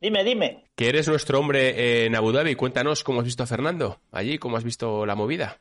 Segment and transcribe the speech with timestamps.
[0.00, 0.64] Dime, dime.
[0.76, 2.54] Que eres nuestro hombre en Abu Dhabi.
[2.54, 5.58] Cuéntanos cómo has visto a Fernando allí, cómo has visto la movida.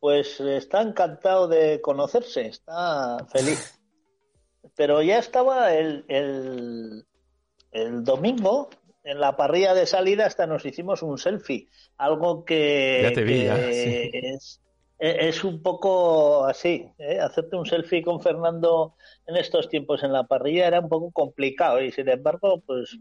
[0.00, 3.78] Pues está encantado de conocerse, está feliz.
[4.76, 7.04] Pero ya estaba el, el,
[7.72, 8.70] el domingo
[9.04, 11.68] en la parrilla de salida hasta nos hicimos un selfie,
[11.98, 13.08] algo que,
[14.12, 14.61] es,
[15.02, 17.18] es, un poco así, ¿eh?
[17.18, 18.94] hacerte un selfie con Fernando
[19.26, 22.98] en estos tiempos en la parrilla era un poco complicado y sin embargo, pues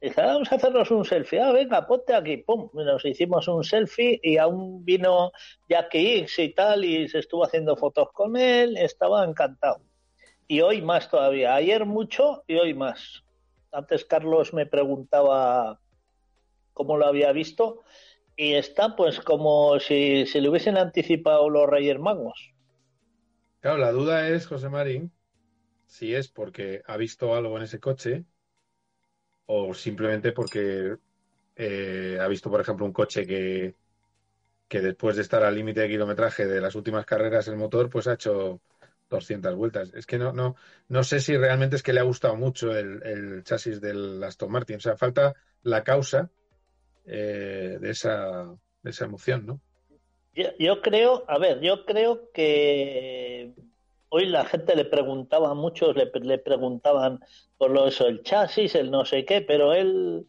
[0.00, 1.40] Dice, ah, vamos a hacernos un selfie.
[1.40, 2.38] Ah, venga, ponte aquí.
[2.38, 5.30] Pum, nos hicimos un selfie y aún vino
[5.68, 8.78] Jackie X y tal y se estuvo haciendo fotos con él.
[8.78, 9.82] Estaba encantado.
[10.48, 11.54] Y hoy más todavía.
[11.54, 13.22] Ayer mucho y hoy más.
[13.72, 15.78] Antes Carlos me preguntaba
[16.72, 17.82] cómo lo había visto
[18.40, 22.54] y está pues como si se le hubiesen anticipado los Reyes Magos.
[23.60, 25.12] Claro, la duda es, José Marín,
[25.84, 28.24] si es porque ha visto algo en ese coche
[29.44, 30.96] o simplemente porque
[31.54, 33.74] eh, ha visto, por ejemplo, un coche que,
[34.68, 38.06] que después de estar al límite de kilometraje de las últimas carreras el motor, pues
[38.06, 38.62] ha hecho
[39.10, 39.92] 200 vueltas.
[39.92, 40.56] Es que no, no,
[40.88, 44.76] no sé si realmente es que le ha gustado mucho el, chasis del Aston Martin.
[44.76, 46.30] O sea, falta la causa
[47.12, 49.60] eh, de, esa, de esa emoción, ¿no?
[50.58, 53.52] Yo, creo, a ver, yo creo que
[54.10, 57.18] hoy la gente le preguntaba, muchos le, le preguntaban
[57.58, 60.26] por lo eso, el chasis, el no sé qué, pero él,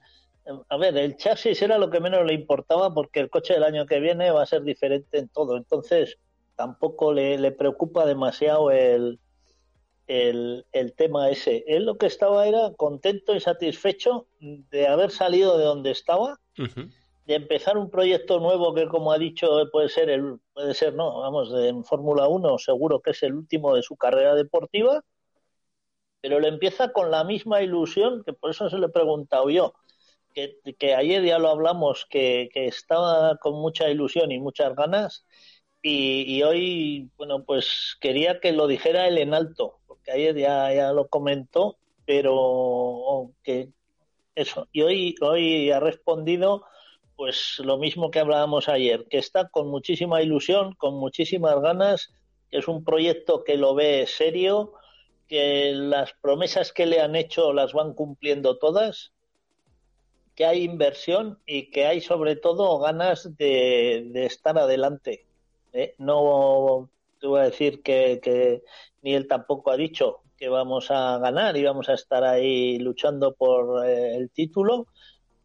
[0.70, 3.86] a ver, el chasis era lo que menos le importaba porque el coche del año
[3.86, 5.58] que viene va a ser diferente en todo.
[5.58, 6.18] Entonces,
[6.56, 9.20] tampoco le, preocupa demasiado el,
[10.12, 11.64] el, tema ese.
[11.68, 16.40] Él lo que estaba era contento y satisfecho de haber salido de donde estaba,
[17.26, 21.22] de empezar un proyecto nuevo que, como ha dicho, puede ser, el, puede ser no,
[21.22, 25.02] vamos, en Fórmula 1 seguro que es el último de su carrera deportiva,
[26.20, 29.74] pero le empieza con la misma ilusión, que por eso se lo he preguntado yo,
[30.34, 35.26] que, que ayer ya lo hablamos, que, que estaba con mucha ilusión y muchas ganas
[35.84, 40.94] y, hoy, bueno, pues quería que lo dijera él en alto, porque ayer ya, ya
[40.94, 43.70] lo comentó, pero que
[44.36, 44.68] eso.
[44.72, 46.66] Y hoy, hoy ha respondido
[47.16, 52.12] pues lo mismo que hablábamos ayer, que está con muchísima ilusión, con muchísimas ganas,
[52.50, 54.74] que es un proyecto que lo ve serio,
[55.28, 59.14] que las promesas que le han hecho las van cumpliendo todas,
[60.36, 65.28] que hay inversión y que hay sobre todo ganas de, de estar adelante.
[65.74, 65.96] ¿Eh?
[65.98, 66.90] No
[67.20, 68.62] te voy a decir que,
[69.02, 73.34] ni él tampoco ha dicho que vamos a ganar y vamos a estar ahí luchando
[73.36, 74.88] por eh, el título,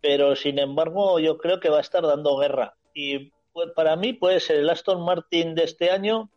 [0.00, 2.74] pero sin embargo yo creo que va a estar dando guerra.
[2.94, 6.30] Y pues, para mí puede ser el Aston Martin de este año,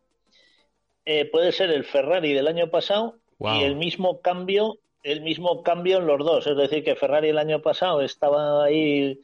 [1.06, 6.00] eh, puede ser el Ferrari del año pasado y el mismo cambio el mismo cambio
[6.00, 9.22] en los dos, es decir, que Ferrari el año pasado estaba ahí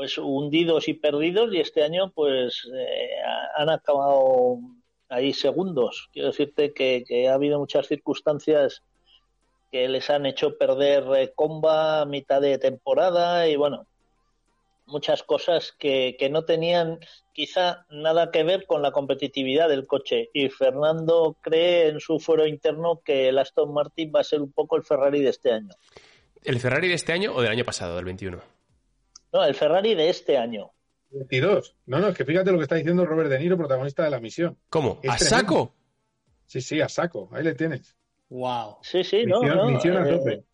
[0.00, 3.10] pues hundidos y perdidos y este año pues eh,
[3.54, 4.56] han acabado
[5.10, 6.08] ahí segundos.
[6.10, 8.82] Quiero decirte que, ha habido muchas circunstancias
[9.70, 13.86] que les han hecho perder eh, comba mitad de temporada y bueno,
[14.86, 16.98] muchas cosas que, que, no tenían
[17.34, 20.30] quizá nada que ver con la competitividad del coche.
[20.32, 24.50] Y Fernando cree en su fuero interno que el Aston Martin va a ser un
[24.50, 25.74] poco el Ferrari de este año.
[26.42, 28.59] ¿El Ferrari de este año o del año pasado, del 21?
[29.32, 30.72] No, el Ferrari de este año.
[31.10, 31.76] 22.
[31.86, 34.20] No, no, es que fíjate lo que está diciendo Robert De Niro, protagonista de la
[34.20, 34.56] misión.
[34.68, 35.00] ¿Cómo?
[35.08, 35.74] ¿A saco?
[36.46, 37.28] Sí, sí, a saco.
[37.32, 37.96] Ahí le tienes.
[38.28, 38.78] Wow.
[38.82, 40.44] Sí, sí, no, misión a eh, tope.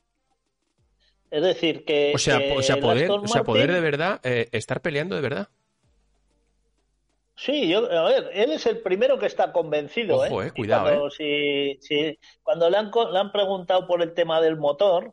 [1.30, 2.12] Es decir, que.
[2.14, 5.48] O sea, o sea, poder, o sea poder de verdad eh, estar peleando de verdad.
[7.36, 10.16] Sí, yo, a ver, él es el primero que está convencido.
[10.16, 11.78] Ojo, eh, cuidado, cuando, eh.
[11.80, 15.12] Si, cuando le han, le han preguntado por el tema del motor,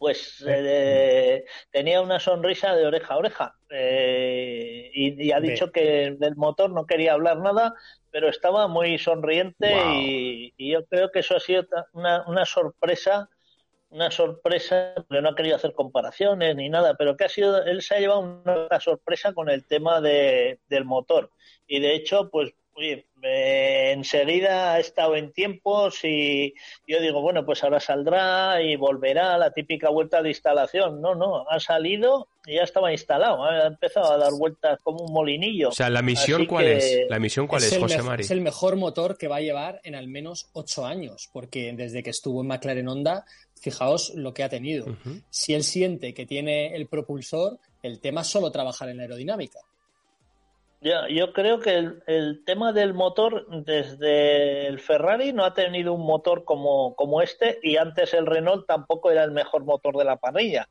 [0.00, 6.36] pues eh, tenía una sonrisa de oreja a oreja eh, y, ha dicho que del
[6.36, 7.74] motor no quería hablar nada,
[8.10, 13.28] pero estaba muy sonriente y, yo creo que eso ha sido una, una sorpresa,
[13.90, 17.82] una sorpresa, porque no ha querido hacer comparaciones ni nada, pero que ha sido, él
[17.82, 21.30] se ha llevado una sorpresa con el tema de, del motor.
[21.66, 23.06] Y de hecho, pues oye,
[23.92, 26.54] enseguida ha estado en tiempos y
[26.86, 31.00] yo digo, bueno, pues ahora saldrá y volverá a la típica vuelta de instalación.
[31.00, 35.12] No, no, ha salido y ya estaba instalado, ha empezado a dar vueltas como un
[35.12, 35.68] molinillo.
[35.68, 37.06] O sea, ¿la misión cuál es?
[37.08, 38.22] ¿La misión cuál es, José Mari?
[38.22, 42.02] Es el mejor motor que va a llevar en al menos ocho años, porque desde
[42.02, 43.24] que estuvo en McLaren Honda,
[43.60, 44.86] fijaos lo que ha tenido.
[45.28, 49.60] Si él siente que tiene el propulsor, el tema es solo trabajar en la aerodinámica.
[50.80, 55.92] Yo, yo creo que el, el, tema del motor, desde el Ferrari no ha tenido
[55.92, 60.04] un motor como, como este y antes el Renault tampoco era el mejor motor de
[60.04, 60.68] la parrilla.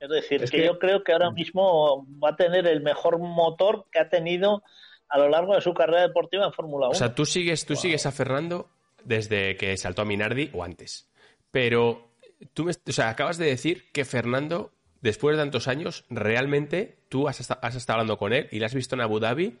[0.00, 3.18] Es decir, Es que, que- yo creo que ahora mismo va a tener el mejor
[3.18, 4.64] motor que ha tenido
[5.08, 6.92] a lo largo de su carrera deportiva en Fórmula 1.
[6.92, 8.68] O sea, tú sigues, tú sigues a Fernando
[9.04, 11.08] desde que saltó a Minardi o antes.
[11.52, 12.08] Pero
[12.52, 14.72] tú me, o sea, acabas de decir que Fernando,
[15.02, 18.66] después de tantos años, realmente tú has, esta- has estado hablando con él y lo
[18.66, 19.58] has visto en Abu Dhabi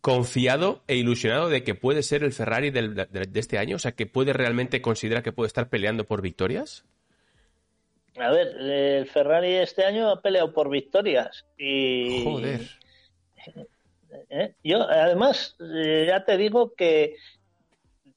[0.00, 3.76] confiado e ilusionado de que puede ser el Ferrari del- de, de este año.
[3.76, 6.84] O sea, que puede realmente considerar que puede estar peleando por victorias.
[8.18, 12.60] A ver, el Ferrari este año ha peleado por victorias y Joder.
[14.30, 14.54] ¿eh?
[14.64, 17.16] yo además eh, ya te digo que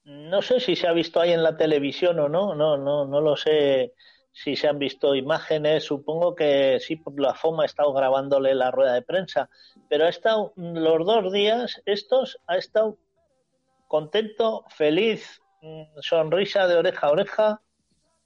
[0.06, 3.20] no sé si se ha visto ahí en la televisión o no, no, no, no
[3.22, 3.94] lo sé
[4.42, 8.94] si se han visto imágenes, supongo que sí, la FOMA ha estado grabándole la rueda
[8.94, 9.50] de prensa,
[9.90, 12.98] pero ha estado los dos días estos, ha estado
[13.90, 17.62] contento, feliz, mm, sonrisa de oreja a oreja,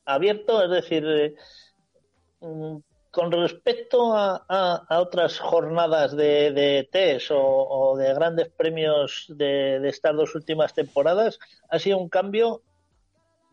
[0.05, 1.35] abierto, es decir, eh,
[2.41, 2.77] mm,
[3.09, 10.15] con respecto a, otras jornadas de, test o, o de grandes premios de, de estas
[10.15, 11.39] dos últimas temporadas,
[11.69, 12.61] ha sido un cambio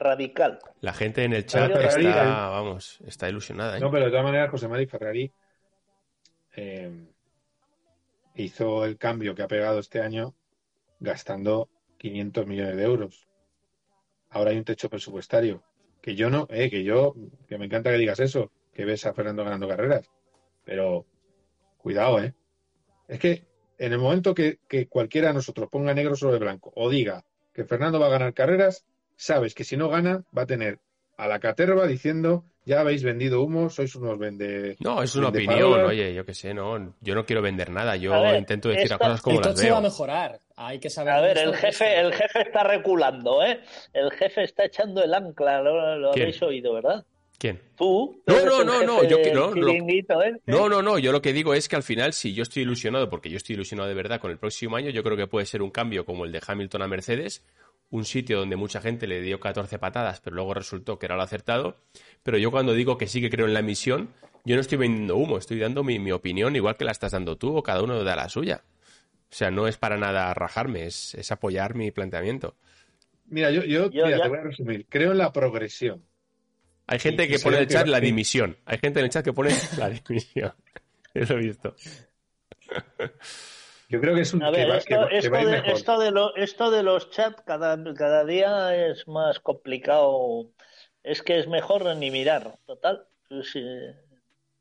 [0.01, 0.59] radical.
[0.81, 2.51] La gente en el chat Pero Ferrari, está, eh.
[2.51, 3.77] vamos, está ilusionada.
[3.77, 3.81] ¿eh?
[3.81, 5.33] No, pero de todas maneras, José Mari Ferrari
[6.57, 7.07] eh,
[8.35, 10.35] hizo el cambio que ha pegado este año
[10.99, 11.69] gastando
[11.99, 13.29] 500 millones de euros.
[14.31, 15.63] Ahora hay un techo presupuestario.
[16.01, 17.15] Que yo no, eh, que yo,
[17.47, 20.11] que me encanta que digas eso, que ves a Fernando ganando carreras.
[20.65, 21.05] Pero
[21.77, 22.35] cuidado, ¿eh?
[23.07, 23.45] Es que
[23.77, 27.65] en el momento que, que cualquiera de nosotros ponga negro sobre blanco o diga que
[27.65, 28.87] Fernando va a ganar carreras,
[29.21, 30.79] sabes que si no gana va a tener
[31.19, 34.77] a la caterva diciendo ya habéis vendido humo, sois unos vende...
[34.81, 35.89] No, es una opinión, farolas".
[35.89, 38.97] oye, yo qué sé, no, yo no quiero vender nada, yo ver, intento decir esta-
[38.97, 39.91] las cosas como el las coche va a veo.
[39.91, 40.39] mejorar.
[40.57, 41.13] Hay que saber.
[41.15, 43.61] A ver, el jefe, el jefe está reculando, ¿eh?
[43.93, 47.05] El jefe está echando el ancla, lo, lo habéis oído, ¿verdad?
[47.39, 47.59] ¿Quién?
[47.77, 48.23] Tú.
[48.27, 50.35] No, no, no, no, yo que- no, chiringuito, ¿eh?
[50.47, 53.09] No, no, no, yo lo que digo es que al final, si yo estoy ilusionado,
[53.09, 55.63] porque yo estoy ilusionado de verdad con el próximo año, yo creo que puede ser
[55.63, 57.43] un cambio como el de Hamilton a Mercedes,
[57.91, 61.23] un sitio donde mucha gente le dio 14 patadas, pero luego resultó que era lo
[61.23, 61.77] acertado.
[62.23, 64.11] Pero yo cuando digo que sí que creo en la misión,
[64.45, 67.37] yo no estoy vendiendo humo, estoy dando mi, mi opinión igual que la estás dando
[67.37, 68.63] tú o cada uno da la suya.
[69.31, 72.57] O sea, no es para nada rajarme, es, es apoyar mi planteamiento.
[73.27, 74.87] Mira, yo, yo, Yo mira, ya- te voy a resumir.
[74.89, 76.03] Creo en la progresión.
[76.89, 78.57] Hay gente Y- que y pone en el chat que- la dimisión.
[78.65, 80.53] Hay gente en el chat que pone la dimisión.
[81.15, 81.75] Eso he visto.
[83.91, 85.39] Yo creo que es un A que ver, va, esto, que va- que esto va
[85.39, 85.71] a ir de, mejor.
[85.73, 90.47] esto, de lo- esto de los chats cada, cada día es más complicado.
[91.03, 93.07] Es que es mejor ni mirar, total.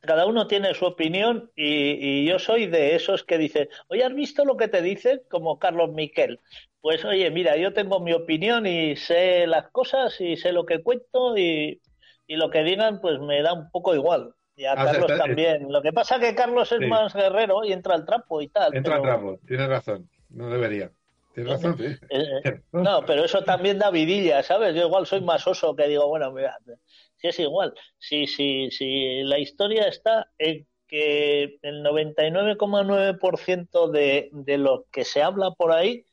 [0.01, 4.15] cada uno tiene su opinión y, y yo soy de esos que dicen, oye, ¿has
[4.15, 5.21] visto lo que te dicen?
[5.29, 6.39] Como Carlos Miquel.
[6.81, 10.81] Pues oye, mira, yo tengo mi opinión y sé las cosas y sé lo que
[10.81, 11.81] cuento y,
[12.25, 14.33] y lo que digan pues me da un poco igual.
[14.59, 15.71] Y a Ah, o sea, Carlos está- también.
[15.71, 16.85] Lo que pasa es que Carlos es Sí.
[16.87, 18.75] más guerrero y entra al trapo y tal.
[18.75, 20.09] Entra al trapo, tienes razón.
[20.29, 20.91] No debería.
[21.33, 21.85] Tienes razón, sí.
[22.09, 22.09] eh,
[22.43, 24.75] eh, no, pero eso también da vidilla, ¿sabes?
[24.75, 26.57] Yo igual soy más oso que digo, bueno, mira,
[27.15, 34.57] si es igual, si, si, si la historia está en que el 99,9% de, de
[34.57, 36.03] lo que se habla por ahí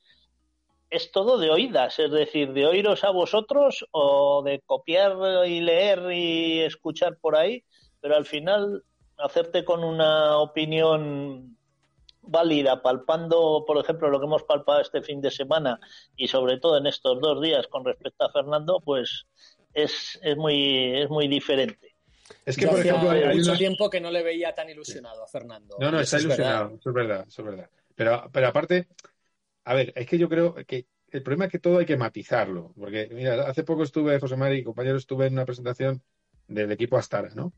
[0.90, 5.16] es todo de oídas, es decir, de oíros a vosotros o de copiar
[5.46, 7.64] y leer y escuchar por ahí,
[8.06, 8.84] pero al final
[9.18, 11.56] hacerte con una opinión
[12.22, 15.80] válida, palpando, por ejemplo, lo que hemos palpado este fin de semana
[16.14, 19.26] y sobre todo en estos dos días con respecto a Fernando, pues
[19.74, 21.96] es, es muy es muy diferente.
[22.44, 25.24] Es que, Yo por hacía ejemplo, hay, mucho tiempo que no le veía tan ilusionado
[25.24, 25.76] a Fernando.
[25.80, 26.60] No, no, está eso es verdad.
[26.60, 26.78] ilusionado.
[26.78, 27.70] Eso es verdad, eso es verdad.
[27.96, 28.86] Pero, pero aparte,
[29.64, 32.72] a ver, es que yo creo que el problema es que todo hay que matizarlo.
[32.78, 36.00] Porque, mira, hace poco estuve, José Mari, compañero, estuve en una presentación
[36.46, 37.52] del equipo Astara, ¿no?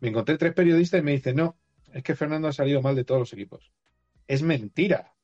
[0.00, 1.56] Me encontré tres periodistas y me dicen, no,
[1.92, 3.72] es que Fernando ha salido mal de todos los equipos.
[4.26, 5.14] Es mentira.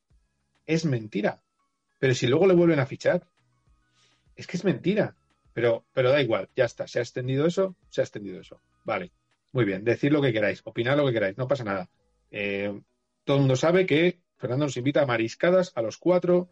[0.67, 1.43] Es mentira.
[1.99, 3.27] Pero si luego le vuelven a fichar,
[4.37, 5.17] es que es mentira.
[5.53, 6.87] Pero, pero da igual, ya está.
[6.87, 8.61] Se ha extendido eso, se ha extendido eso.
[8.85, 9.13] Vale.
[9.53, 11.91] Muy bien, decir lo que queráis, opinar lo que queráis, no pasa nada.
[12.31, 12.81] Eh,
[13.25, 16.51] todo el mundo sabe que Fernando nos invita a mariscadas a los cuatro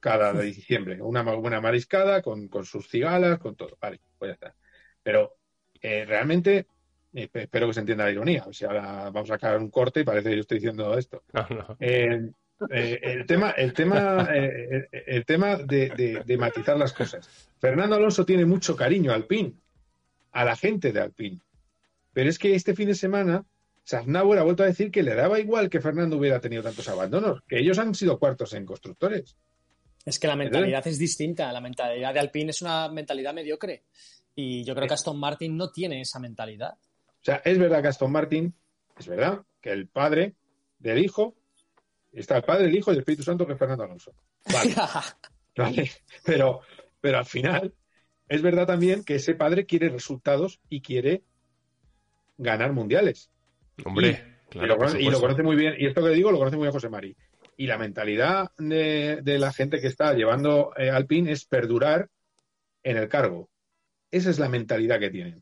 [0.00, 1.00] cada de diciembre.
[1.02, 3.76] Una buena mariscada con, con sus cigalas, con todo.
[3.80, 4.56] Vale, pues ya está.
[5.02, 5.36] Pero
[5.80, 6.66] eh, realmente,
[7.12, 8.44] espero que se entienda la ironía.
[8.46, 11.22] O sea, ahora vamos a sacar un corte y parece que yo estoy diciendo esto.
[11.32, 11.76] No, no.
[11.80, 12.30] Eh,
[12.70, 17.28] eh, el tema, el tema, eh, el, el tema de, de- de matizar las cosas.
[17.58, 19.60] Fernando Alonso tiene mucho cariño al PIN,
[20.32, 21.40] a la gente de Alpine.
[22.12, 23.44] Pero es que este fin de semana
[23.84, 27.40] Sarnauer ha vuelto a decir que le daba igual que Fernando hubiera tenido tantos abandonos,
[27.48, 29.36] que ellos han sido cuartos en constructores.
[30.04, 31.52] Es que la mentalidad es distinta.
[31.52, 33.84] La mentalidad de Alpine es una mentalidad mediocre.
[34.34, 36.74] Y yo creo que Aston Martin no tiene esa mentalidad.
[37.22, 38.52] O sea, es verdad que Aston Martin,
[38.98, 40.34] es verdad que el padre
[40.80, 41.36] del hijo,
[42.10, 44.12] está el padre, el hijo y el Espíritu Santo que es Fernando Alonso.
[44.52, 44.74] Vale.
[45.56, 45.90] vale.
[46.24, 46.62] Pero,
[47.00, 47.72] pero al final,
[48.28, 51.22] es verdad también que ese padre quiere resultados y quiere
[52.38, 53.30] ganar mundiales.
[53.84, 56.88] Hombre, y, lo, conoce muy bien, y esto que digo lo conoce muy bien José
[56.88, 57.16] Mari.
[57.56, 62.10] Y la mentalidad de, la gente que está llevando eh, Alpine es perdurar
[62.82, 63.48] en el cargo.
[64.10, 65.41] Esa es la mentalidad que tienen.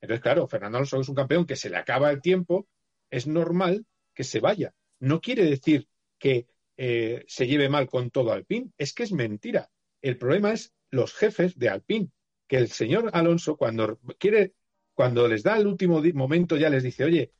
[0.00, 2.66] Entonces, claro, Fernando Alonso es un campeón que se le acaba el tiempo,
[3.10, 4.74] es normal que se vaya.
[4.98, 5.88] No quiere decir
[6.18, 9.70] que eh, se lleve mal con todo Alpine, es que es mentira.
[10.00, 12.08] El problema es los jefes de Alpine,
[12.46, 14.54] que el señor Alonso cuando quiere,
[14.94, 17.32] cuando les da el último momento ya les dice, oye,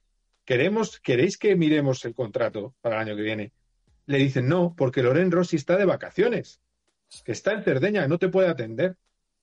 [0.44, 3.52] queremos, ¿queréis que miremos el contrato para el año que viene?
[4.06, 6.60] Le dicen no, porque Loren Rossi está de vacaciones,
[7.24, 8.96] que está en Cerdeña, no te puede atender.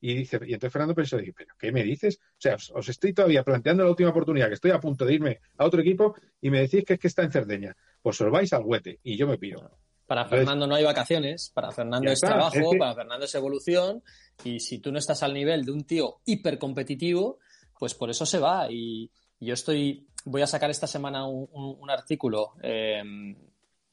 [0.08, 2.18] Y dice, y entonces Fernando pensó, pero ¿qué me dices?
[2.22, 5.42] O sea, os, estoy todavía planteando la última oportunidad, que estoy a punto de irme
[5.58, 7.76] a otro equipo y me decís que es que está en Cerdeña.
[8.02, 9.70] Pues os vais al huete y yo me pido.
[10.06, 14.02] Para Fernando no hay vacaciones, para Fernando es trabajo, para Fernando es evolución
[14.46, 17.40] y si tú no estás al nivel de un tío hipercompetitivo,
[17.78, 19.12] pues por eso se va y
[19.42, 23.36] yo estoy, voy a sacar esta semana un, artículo em,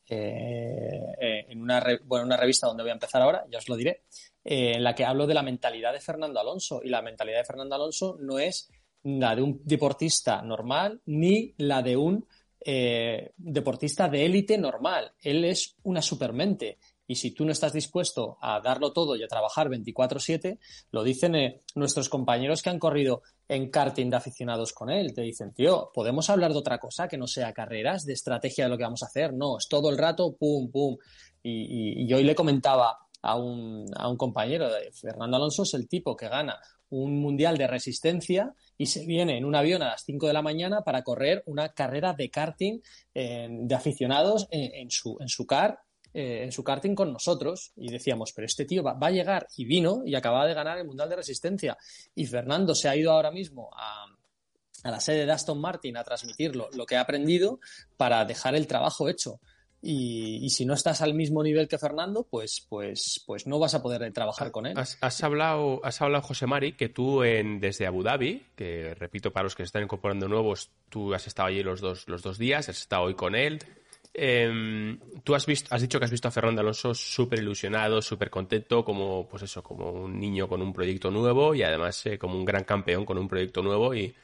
[0.09, 4.05] eh, en una, bueno, una revista donde voy a empezar ahora, ya os lo diré,
[4.45, 6.81] eh, en la que hablo de la mentalidad de Fernando Alonso.
[6.83, 8.71] Y la mentalidad de Fernando Alonso no es
[9.03, 12.27] la de un deportista normal ni la de un
[12.61, 15.13] eh, deportista de élite normal.
[15.21, 16.79] Él es una supermente.
[17.07, 20.59] Y si tú no estás dispuesto a darlo todo y a trabajar 24/7,
[20.91, 25.13] lo dicen nuestros compañeros que han corrido en karting de aficionados con él.
[25.13, 28.71] Te dicen, tío, ¿podemos hablar de otra cosa que no sea carreras, de estrategia de
[28.71, 29.35] lo que vamos a hacer?
[29.35, 30.97] No, es todo el rato, pum, pum.
[31.43, 35.89] Y, y, hoy le comentaba a un, a un compañero, de Fernando Alonso es el
[35.89, 40.05] tipo que gana un mundial de resistencia y se viene en un avión a las
[40.05, 42.81] 5 de la mañana para correr una carrera de karting
[43.15, 45.81] eh, de aficionados en, su, en su car
[46.17, 49.65] eh, en su karting con nosotros y decíamos, pero este tío va, a llegar y
[49.65, 51.77] vino y acababa de ganar el Mundial de Resistencia.
[52.15, 54.07] Y Fernando se ha ido ahora mismo a,
[54.85, 57.59] la sede de Aston Martin a transmitirlo lo que ha aprendido
[57.97, 59.41] para dejar el trabajo hecho.
[59.87, 63.83] Y, si no estás al mismo nivel que Fernando, pues, pues, pues no vas a
[63.83, 64.75] poder trabajar con él.
[64.77, 69.45] Has, hablado, has hablado, José Mari, que tú en, desde Abu Dhabi, que repito para
[69.45, 72.69] los que se están incorporando nuevos, tú has estado allí los dos, los dos días,
[72.69, 73.59] has estado hoy con él,
[74.17, 78.31] Em, tú has, visto, has dicho que has visto a Fernando Alonso súper ilusionado, súper
[78.31, 82.37] contento, como, pues eso, como un niño con un proyecto nuevo y además eh, como
[82.39, 84.15] un gran campeón con un proyecto nuevo y,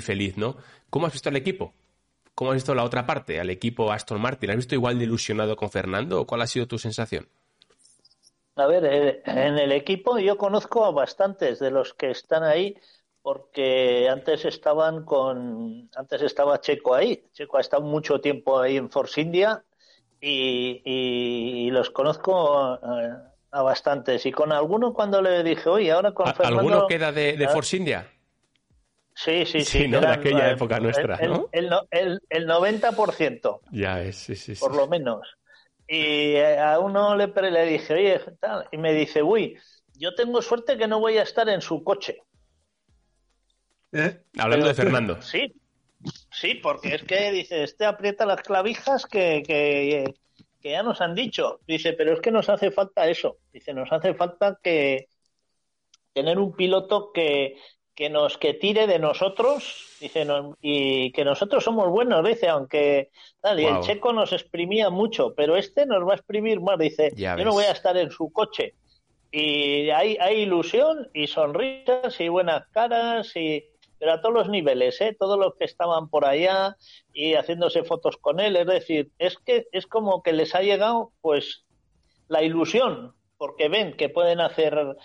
[0.00, 0.56] feliz, ¿no?
[0.88, 1.74] ¿Cómo has visto al equipo?
[2.34, 4.50] ¿Cómo has visto la otra parte, al equipo Aston Martin?
[4.50, 7.28] ¿Has visto igual de ilusionado con Fernando o cuál ha sido tu sensación?
[8.56, 12.76] A ver, eh, en el equipo yo conozco a bastantes de los que están ahí
[13.22, 17.24] porque antes estaban con antes estaba Checo ahí.
[17.32, 19.64] Checo ha estado mucho tiempo ahí en Force India
[20.20, 23.10] y, los conozco eh,
[23.52, 24.26] a, bastantes.
[24.26, 28.11] Y con alguno cuando le dije oye ahora con Fernando alguno queda de, Force India
[29.14, 31.48] sí sí sí, de aquella época nuestra el, ¿no?
[31.52, 35.36] el, el, el 90% ya es sí sí, por lo menos
[35.86, 39.58] y eh, a uno le, le dije oye tal y me dice uy
[39.94, 42.22] yo tengo suerte que no voy a estar en su coche
[43.92, 44.22] ¿Eh?
[44.38, 45.20] Hablando de Fernando.
[45.20, 45.54] Sí,
[46.30, 50.14] sí, porque es que dice, este aprieta las clavijas que, que,
[50.62, 51.60] ya nos han dicho.
[51.66, 53.38] Dice, pero es que nos hace falta eso.
[53.52, 55.08] Dice, nos hace falta que
[56.14, 57.56] tener un piloto que,
[57.94, 60.26] que nos que tire de nosotros dice
[60.60, 65.56] y que nosotros somos buenos dice aunque tal y el checo nos exprimía mucho pero
[65.56, 68.74] este nos va a exprimir más dice yo no voy a estar en su coche
[69.30, 73.64] y hay, hay ilusión y sonrisas y buenas caras y
[74.02, 75.16] pero a todos los niveles, ¿eh?
[75.16, 76.76] todos los que estaban por allá
[77.12, 81.12] y haciéndose fotos con él, es decir, es que es como que les ha llegado
[81.20, 81.64] pues
[82.26, 84.96] la ilusión, porque ven que pueden hacer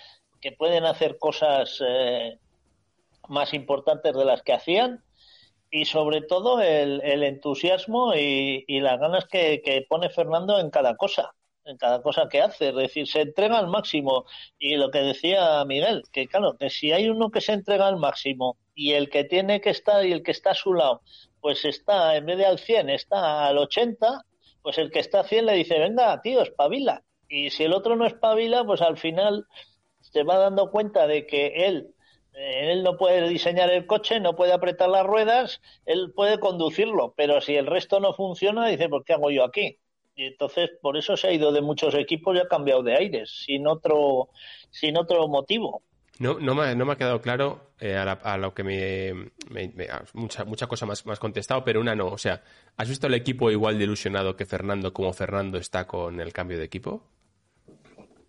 [0.41, 2.39] que pueden hacer cosas eh,
[3.29, 5.03] más importantes de las que hacían
[5.69, 11.33] y sobre todo el, entusiasmo y, las ganas que, que pone Fernando en cada cosa
[11.67, 14.25] en cada cosa que hace, es decir, se entrega al máximo.
[14.57, 17.97] Y lo que decía Miguel, que claro, que si hay uno que se entrega al
[17.97, 21.01] máximo y el que tiene que estar y el que está a su lado,
[21.41, 24.21] pues está, en vez de al 100, está al 80,
[24.61, 27.03] pues el que está a 100 le dice, venga, tío, espabila.
[27.29, 29.45] Y si el otro no espabila, pues al final
[29.99, 31.93] se va dando cuenta de que él
[32.37, 37.41] él no puede diseñar el coche, no puede apretar las ruedas, él puede conducirlo, pero
[37.41, 39.79] si el resto no funciona, dice, ¿por qué hago yo aquí?
[40.15, 43.43] Y entonces, por eso se ha ido de muchos equipos y ha cambiado de aires,
[43.45, 44.29] sin otro,
[44.71, 45.81] sin otro motivo.
[46.19, 49.31] No, no, me, no me ha quedado claro eh, a, lo que me.
[50.13, 52.07] mucha, mucha cosa más, más contestado, pero una no.
[52.07, 52.41] O sea,
[52.75, 56.57] ¿has visto el equipo igual de ilusionado que Fernando como Fernando está con el cambio
[56.57, 57.03] de equipo?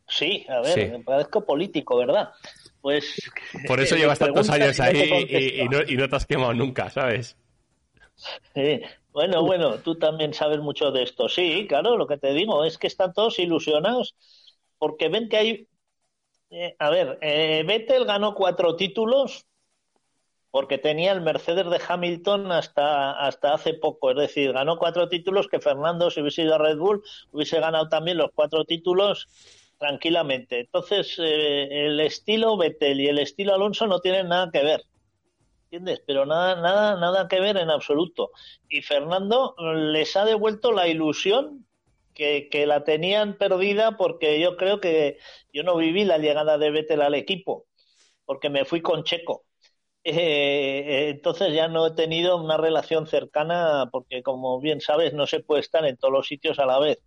[0.06, 2.30] Sí, a ver, me parezco político, ¿verdad?
[2.80, 3.30] Pues.
[3.66, 7.37] Por eso llevas tantos años ahí y, no, y, no, te has quemado nunca, ¿sabes?
[8.54, 8.80] Sí.
[9.12, 11.28] Bueno, bueno, tú también sabes mucho de esto.
[11.28, 14.14] Sí, claro, lo que te digo es que están todos ilusionados
[14.78, 15.68] porque ven que hay.
[16.50, 19.47] Eh, a ver, eh, Vettel ganó cuatro títulos
[20.50, 24.11] porque tenía el Mercedes de Hamilton hasta, hasta hace poco.
[24.11, 27.88] Es decir, ganó cuatro títulos que Fernando, si hubiese ido a Red Bull, hubiese ganado
[27.88, 29.28] también los cuatro títulos
[29.78, 30.61] tranquilamente.
[30.61, 34.82] Entonces, eh, el estilo Vettel y el estilo Alonso no tienen nada que ver.
[35.70, 36.02] ¿entiendes?
[36.06, 38.32] Pero nada, nada, nada que ver en absoluto.
[38.68, 41.66] Y Fernando les ha devuelto la ilusión
[42.14, 45.18] que, que, la tenían perdida porque yo creo que
[45.52, 47.66] yo no viví la llegada de Vettel al equipo,
[48.25, 49.44] porque me fui con Checo.
[50.04, 55.26] Eh, eh, entonces ya no he tenido una relación cercana porque, como bien sabes, no
[55.26, 56.99] se puede estar en todos los sitios a la vez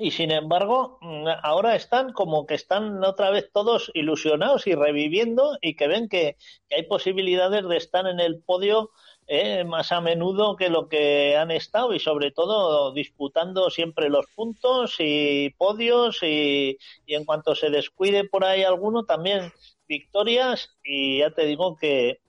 [0.00, 5.58] y sin embargo mm, ahora están como que están otra vez todos ilusionados y reviviendo
[5.60, 6.36] y que ven que,
[6.74, 8.90] hay posibilidades de estar en el podio
[9.26, 14.26] eh, más a menudo que lo que han estado y sobre todo disputando siempre los
[14.34, 19.52] puntos y podios y, en cuanto se descuide por ahí alguno también
[19.86, 22.20] victorias y ya te digo que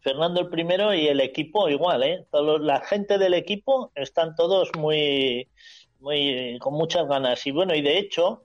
[0.00, 2.26] Fernando el primero y el equipo igual, ¿eh?
[2.60, 5.48] la gente del equipo están todos muy
[6.00, 7.46] muy, con muchas ganas.
[7.46, 8.44] Y bueno, y de hecho,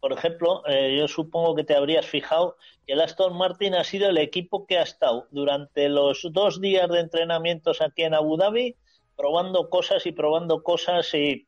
[0.00, 4.10] por ejemplo, eh, yo supongo que te habrías fijado que el Aston Martin ha sido
[4.10, 8.76] el equipo que ha estado durante los dos días de entrenamientos aquí en Abu Dhabi
[9.16, 11.46] probando cosas y probando cosas y,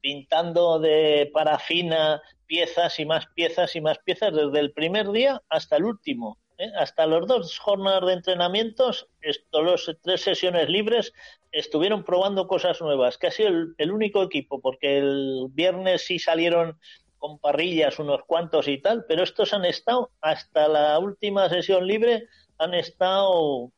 [0.00, 5.76] pintando de parafina piezas y más piezas y más piezas desde el primer día hasta
[5.76, 6.38] el último.
[6.58, 6.70] ¿eh?
[6.78, 11.12] Hasta los dos jornadas de entrenamientos, esto, los tres sesiones libres,
[11.58, 16.78] estuvieron probando cosas nuevas, que ha sido el, único equipo, porque el viernes sí salieron
[17.18, 22.28] con parrillas unos cuantos y tal, pero estos han estado hasta la última sesión libre,
[22.58, 23.72] han estado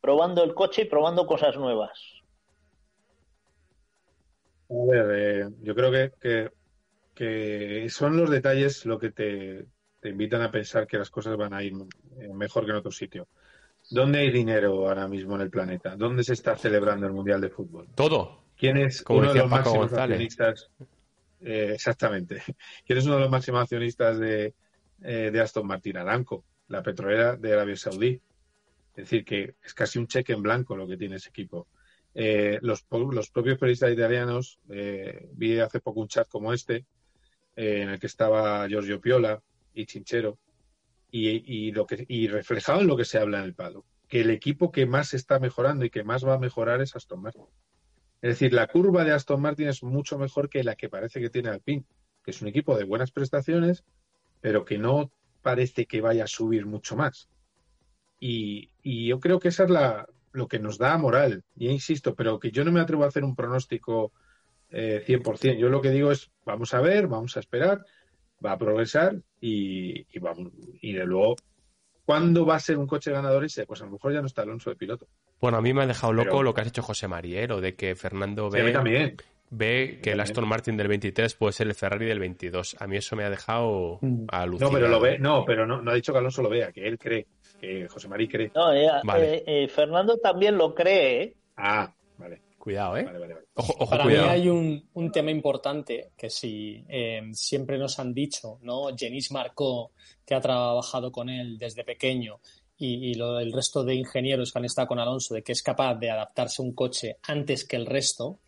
[0.00, 2.00] probando el coche y probando cosas nuevas.
[4.70, 6.50] A ver, eh, yo creo que,
[7.14, 9.66] que, son los detalles lo que te,
[10.00, 11.72] te invitan a pensar que las cosas van a ir
[12.18, 13.28] eh, mejor que en otro sitio.
[13.90, 15.96] ¿Dónde hay dinero ahora mismo en el planeta?
[15.96, 17.88] ¿Dónde se está celebrando el Mundial de Fútbol?
[17.94, 18.44] Todo.
[18.56, 20.70] ¿Quién es uno de los máximos accionistas?
[21.40, 22.42] Eh, exactamente.
[22.86, 24.54] ¿Quién es uno de los máximos accionistas de,
[25.02, 25.96] eh, de Aston Martin?
[25.96, 28.20] Aramco, la petrolera de Arabia Saudí.
[28.90, 31.68] Es decir, que es casi un cheque en blanco lo que tiene ese equipo.
[32.14, 36.84] los, los, propios periodistas italianos, vi hace poco un chat como este,
[37.54, 39.40] en el que estaba Giorgio Piola,
[39.78, 40.38] y Chinchero
[41.10, 44.30] y, lo que, y reflejado en lo que se habla en el palo, que el
[44.30, 47.44] equipo que más está mejorando y que más va a mejorar es Aston Martin.
[48.20, 51.30] Es decir, la curva de Aston Martin es mucho mejor que la que parece que
[51.30, 51.84] tiene Alpine,
[52.24, 53.84] que es un equipo de buenas prestaciones,
[54.40, 55.10] pero que no
[55.42, 57.28] parece que vaya a subir mucho más.
[58.20, 61.44] Y, yo creo que esa es la, lo que nos da moral.
[61.56, 64.12] Y insisto, pero que yo no me atrevo a hacer un pronóstico
[64.70, 65.56] eh, 100%.
[65.56, 67.84] Yo lo que digo es, vamos a ver, vamos a esperar,
[68.44, 71.36] va a progresar y, vamos, y de luego,
[72.04, 73.66] ¿cuándo va a ser un coche ganador ese?
[73.66, 75.06] Pues a lo mejor ya no está Alonso de piloto.
[75.40, 77.94] Bueno, a mí me ha dejado loco lo que has hecho José Mariero, de que
[77.94, 79.16] Fernando ve, también.
[79.50, 82.76] ve que el Aston Martin del 23 puede ser el Ferrari del 22.
[82.80, 84.26] A mí eso me ha dejado mm.
[84.28, 84.72] alucinado.
[84.72, 86.86] No, pero lo ve, no, pero no, no ha dicho que Alonso lo vea, que
[86.88, 87.26] él cree,
[87.60, 88.50] que José María cree.
[88.54, 91.34] No, eh, eh, eh, Fernando también lo cree.
[91.56, 91.92] Ah,
[92.74, 92.96] vale.
[92.96, 93.88] Cuidado, ¿eh?
[93.88, 98.88] Para mí hay un, tema importante que si eh, siempre nos han dicho, ¿no?
[98.96, 99.92] Jenis Marcó,
[100.24, 102.40] que ha trabajado con él desde pequeño,
[102.78, 106.10] y, el resto de ingenieros que han estado con Alonso, de que es capaz de
[106.10, 108.38] adaptarse a un coche antes que el resto.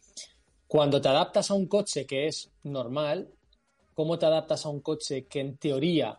[0.66, 3.28] Cuando te adaptas a un coche que es normal,
[3.94, 6.16] ¿cómo te adaptas a un coche que en teoría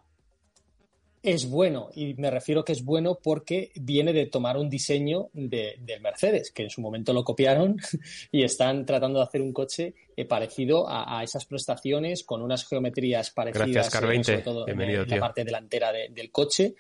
[1.24, 5.76] es bueno, y me refiero que es bueno porque viene de tomar un diseño de,
[5.80, 7.78] del Mercedes, que en su momento lo copiaron
[8.32, 13.30] y están tratando de hacer un coche eh, parecido a, esas prestaciones, con unas geometrías
[13.30, 16.74] parecidas, eh, sobre todo en, la parte delantera del coche,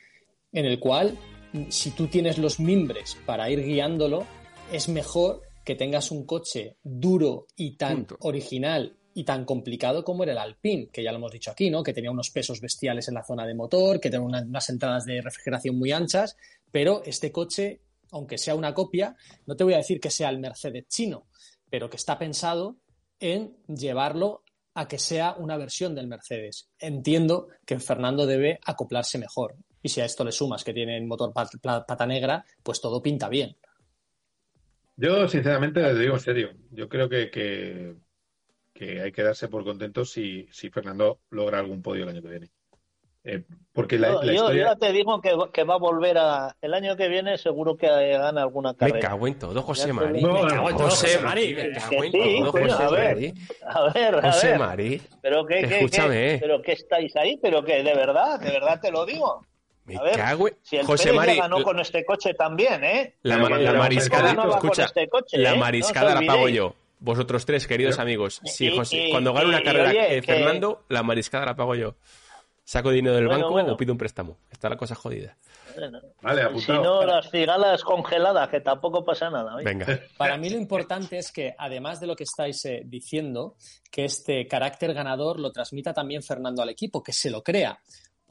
[0.51, 1.17] en el cual,
[1.69, 4.25] si tú tienes los mimbres para ir guiándolo,
[4.71, 10.31] es mejor que tengas un coche duro y tan original y tan complicado como era
[10.31, 11.83] el Alpine, que ya lo hemos dicho aquí, ¿no?
[11.83, 15.21] Que tenía unos pesos bestiales en la zona de motor, que tenía unas entradas de
[15.21, 16.37] refrigeración muy anchas,
[16.71, 20.39] pero este coche, aunque sea una copia, no te voy a decir que sea el
[20.39, 21.27] Mercedes chino,
[21.69, 22.77] pero que está pensado
[23.19, 24.43] en llevarlo
[24.73, 26.69] a que sea una versión del Mercedes.
[26.79, 29.55] Entiendo que Fernando debe acoplarse mejor.
[29.83, 33.27] Y si a esto le sumas que tiene el motor pata negra, pues todo pinta
[33.29, 33.57] bien.
[34.95, 36.51] Yo, sinceramente, les digo en serio.
[36.69, 37.95] Yo creo que,
[38.79, 42.51] hay que darse por contentos si, si Fernando logra algún podio el año que viene.
[43.23, 44.65] Eh, porque la, yo, historia...
[44.65, 46.55] ya te digo que, que, va a volver a.
[46.59, 48.95] El año que viene seguro que gana alguna carrera.
[48.95, 50.25] Me cago en todo, José Mari.
[50.25, 51.53] me cago en todo, José Mari.
[51.53, 54.59] Me cago en todo, José a ver, A ver, a José ver.
[54.59, 55.01] Mari.
[55.21, 56.37] Pero qué, Escúchame.
[56.41, 59.45] pero qué estáis ahí, pero que de verdad, de verdad te lo digo.
[59.85, 60.57] Me a ver, cago en...
[60.63, 61.37] Si el José Pérez Mari.
[61.37, 63.15] ganó con este coche también, ¿eh?
[63.21, 65.57] La, la pero, mariscada, escucha, este coche, la ¿eh?
[65.57, 66.73] mariscada No la pago yo.
[67.01, 68.39] Vosotros tres, queridos amigos.
[68.45, 71.45] Sí, Y- José, y- cuando gane una y- carrera oye, eh, que- Fernando, la mariscada
[71.47, 71.95] la pago yo.
[72.63, 73.73] Saco dinero del Bueno, banco bueno.
[73.73, 74.37] o pido un préstamo.
[74.51, 75.35] Está la cosa jodida.
[76.21, 79.55] Vale, Si no, las cigalas congeladas, que tampoco pasa nada.
[79.63, 79.85] Venga.
[80.17, 83.55] Para mí lo importante es que, además de lo que estáis eh, diciendo,
[83.91, 87.79] que este carácter ganador lo transmita también Fernando al equipo, que se lo crea.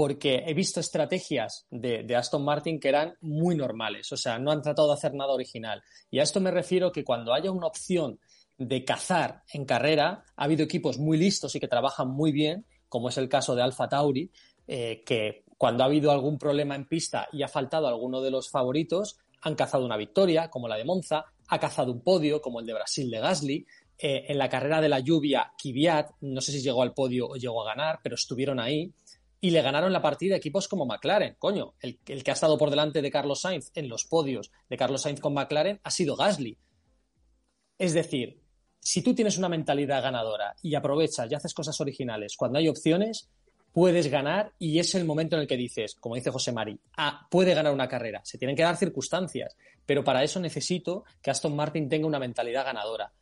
[0.01, 4.63] Porque he visto estrategias de, Aston Martin que eran muy normales, o sea, no han
[4.63, 5.83] tratado de hacer nada original.
[6.11, 8.19] Y a esto me refiero que cuando haya una opción
[8.57, 13.11] de cazar en carrera, ha habido equipos muy listos y que trabajan muy bien, como
[13.11, 14.31] es el caso de Alfa Tauri,
[14.67, 18.49] eh, que cuando ha habido algún problema en pista y ha faltado alguno de los
[18.49, 22.65] favoritos, han cazado una victoria, como la de Monza, ha cazado un podio, como el
[22.65, 23.67] de Brasil de Gasly.
[23.99, 27.37] Eh, en la carrera de la lluvia, Kvyat, no sé si llegó al podio o
[27.37, 28.91] llegó a ganar, pero estuvieron ahí.
[29.41, 31.37] Y le ganaron la partida equipos como McLaren.
[31.39, 34.77] Coño, el, el que ha estado por delante de Carlos Sainz en los podios de
[34.77, 36.59] Carlos Sainz con McLaren ha sido Gasly.
[37.79, 38.43] Es decir,
[38.81, 43.31] si tú tienes una mentalidad ganadora y aprovechas y haces cosas originales cuando hay opciones,
[43.73, 47.27] puedes ganar y es el momento en el que dices, como dice José Mari, ah,
[47.31, 48.21] puede ganar una carrera.
[48.25, 52.65] Se tienen que dar circunstancias, pero para eso necesito que Aston Martin tenga una mentalidad
[52.65, 53.13] ganadora.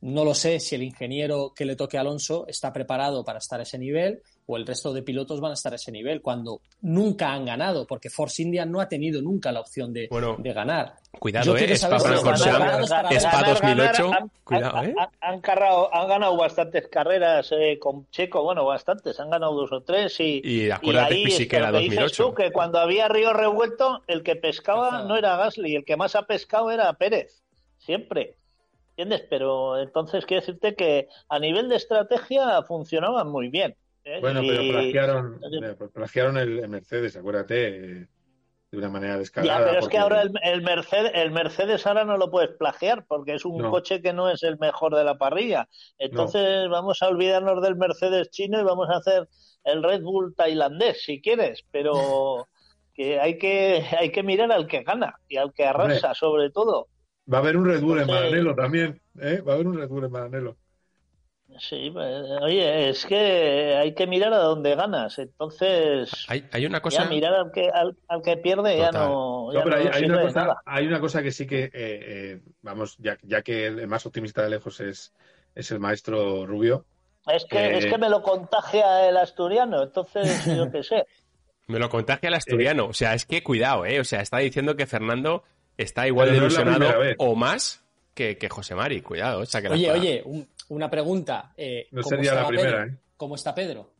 [0.00, 3.58] No lo sé si el ingeniero que le toque a Alonso está preparado para estar
[3.58, 6.60] a ese nivel o el resto de pilotos van a estar a ese nivel cuando
[6.82, 10.52] nunca han ganado, porque Force India no ha tenido nunca la opción de, Bueno, de
[10.52, 10.94] ganar.
[11.18, 11.58] Cuidado, Yo eh.
[11.58, 14.12] quiero Spa saber si Francorchamps, ganar, ganar, ganar, Spa ganar, 2008.
[14.14, 14.94] han- Cuidado, han, eh.
[14.98, 19.72] han- han cargado- han ganado bastantes carreras eh, con Checo, bueno, bastantes, han ganado dos
[19.72, 22.28] o tres y, Y acuérdate ahí que sí es que era lo dices 2008.
[22.28, 25.08] tú, que cuando había río revuelto, el que pescaba Pescaba.
[25.08, 27.42] no era Gasly, el que más ha pescado era Pérez,
[27.78, 28.36] siempre.
[28.98, 29.28] ¿Entiendes?
[29.30, 33.76] Pero entonces quiero decirte que a nivel de estrategia funcionaban muy bien.
[34.04, 34.18] ¿eh?
[34.20, 37.66] Bueno, pero plagiaron, eh, plagiaron el, el Mercedes, acuérdate,
[38.00, 38.06] eh,
[38.72, 39.60] de una manera descarada.
[39.60, 43.06] Ya, pero es que ahora el, el Mercedes, el Mercedes ahora no lo puedes plagiar
[43.06, 43.70] porque es un No.
[43.70, 45.68] coche que no es el mejor de la parrilla.
[45.98, 49.28] Entonces vamos a olvidarnos del Mercedes chino y vamos a hacer
[49.62, 52.48] el Red Bull tailandés si quieres, pero
[52.94, 56.88] que hay que hay que mirar al que gana y al que arrasa sobre todo.
[57.32, 59.40] Va a haber un Red Bull en Maranello también, ¿eh?
[59.40, 60.56] Va a haber un Red Bull en Maranello.
[61.58, 65.18] Sí, eh, oye, es que hay que mirar a dónde ganas.
[65.18, 67.04] Entonces, Hay, hay una cosa.
[67.04, 69.90] ya mirar al que al, al que pierde ya no, ya No, pero hay, no
[69.92, 73.42] hay sirve una cosa, hay una cosa que sí que, eh, eh, vamos, ya, ya
[73.42, 75.14] que el más optimista de lejos es,
[75.54, 76.84] es el maestro Rubio.
[77.26, 81.06] Es que, Eh, es que me lo contagia el asturiano, entonces yo qué sé.
[81.66, 82.86] Me lo contagia el asturiano.
[82.86, 84.00] O sea, es que cuidado, ¿eh?
[84.00, 85.44] O sea, está diciendo que Fernando
[85.78, 86.88] está igual Pero de ilusionado
[87.18, 87.82] o más
[88.14, 89.00] que, que José Mari.
[89.00, 91.52] Cuidado, Oye, oye, un- una pregunta.
[91.56, 92.84] eh, No ¿cómo sería la primera, Pedro?
[92.92, 92.98] ¿eh?
[93.16, 93.90] ¿Cómo está Pedro?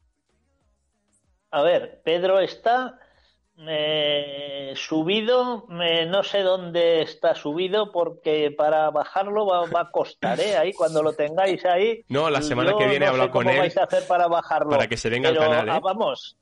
[1.51, 2.99] A ver, Pedro está
[3.67, 10.39] eh, subido, eh, no sé dónde está subido porque para bajarlo va, va a costar,
[10.41, 10.57] ¿eh?
[10.57, 12.05] Ahí cuando lo tengáis ahí.
[12.09, 14.07] No, la semana que viene he no sé hablado con cómo él vais a hacer
[14.07, 14.71] para bajarlo.
[14.71, 15.73] para que se venga al Pero, canal, ¿eh?
[15.75, 16.37] ah, vamos,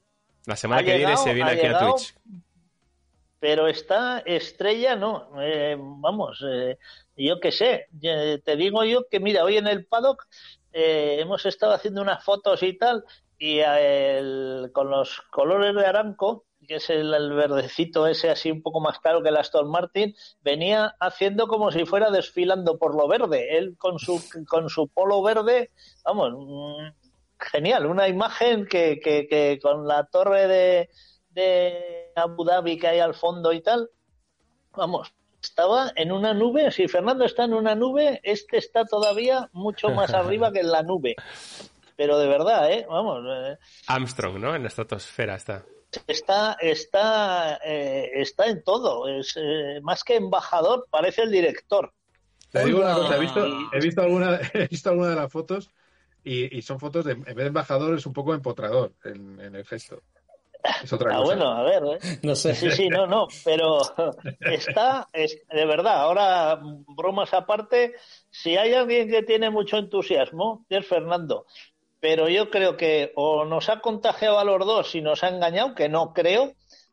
[0.44, 2.14] La semana que viene se viene aquí a llegado, Twitch.
[3.38, 5.31] Pero está estrella, no.
[5.40, 6.79] Eh, vamos, eh,
[7.16, 7.87] yo qué sé.
[8.44, 10.25] Te digo yo que, mira, hoy en el paddock
[10.72, 13.05] eh, hemos estado haciendo unas fotos y tal,
[13.38, 18.62] y el- con los colores de Aranco, que es el, el verdecito ese así un
[18.62, 23.07] poco más claro que el Aston Martin, venía haciendo como si fuera desfilando por lo
[23.09, 23.57] verde.
[23.57, 25.70] Él con su, con su polo verde,
[26.05, 26.88] vamos, mm,
[27.38, 30.90] genial, una imagen que, que, que con la torre de,
[31.37, 33.90] de Abu Dhabi que hay al fondo y tal,
[34.72, 39.90] vamos, estaba en una nube, si Fernando está en una nube, este está todavía mucho
[39.90, 41.14] más arriba que en la nube.
[41.94, 42.87] Pero de verdad, ¿eh?
[42.88, 44.55] Vamos, eh, Armstrong, ¿no?
[44.55, 45.64] En la estratosfera está.
[46.07, 49.09] está, está, eh, está en todo.
[49.09, 51.92] Es eh, más que embajador, parece el director.
[52.51, 55.70] Te digo una cosa, he visto, he visto alguna, he visto alguna de las fotos
[56.27, 60.03] y, son fotos de, en vez de embajador, es un poco empotrador en, el gesto.
[60.83, 61.99] Es otra ah, bueno, a ver, ¿eh?
[62.23, 62.55] no sé.
[62.55, 63.81] Sí, sí, no, no, pero
[64.41, 67.95] está, es, de verdad, ahora bromas aparte,
[68.31, 71.47] si hay alguien que tiene mucho entusiasmo, es Fernando.
[72.01, 75.75] Pero yo creo que o nos ha contagiado a los dos y nos ha engañado,
[75.75, 76.53] que no creo,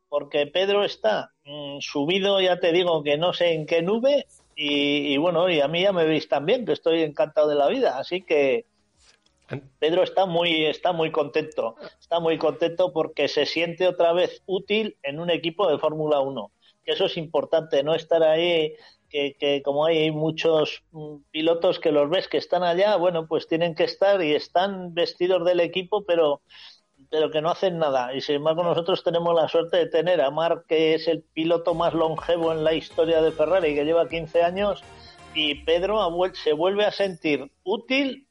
[0.10, 5.18] porque Pedro está mm, subido, ya te digo, que no sé en qué nube, y,
[5.18, 8.22] bueno, y a mí ya me veis también, que estoy encantado de la vida, así
[8.22, 8.66] que
[9.80, 14.98] Pedro está muy, está muy contento, está muy contento porque se siente otra vez útil
[15.04, 16.52] en un equipo de Fórmula 1,
[16.86, 18.74] que eso es importante, no estar ahí,
[19.10, 23.48] que, que como hay muchos mm, pilotos que los ves que están allá, bueno, pues
[23.48, 26.42] tienen que estar y están vestidos del equipo, pero
[27.14, 28.16] pero que no hacen nada.
[28.16, 31.76] Y sin embargo nosotros tenemos la suerte de tener a Marc, que es el piloto
[31.76, 34.84] más longevo en la historia de Ferrari, que lleva 15 años,
[35.36, 36.00] y Pedro
[36.34, 38.23] se vuelve a sentir útil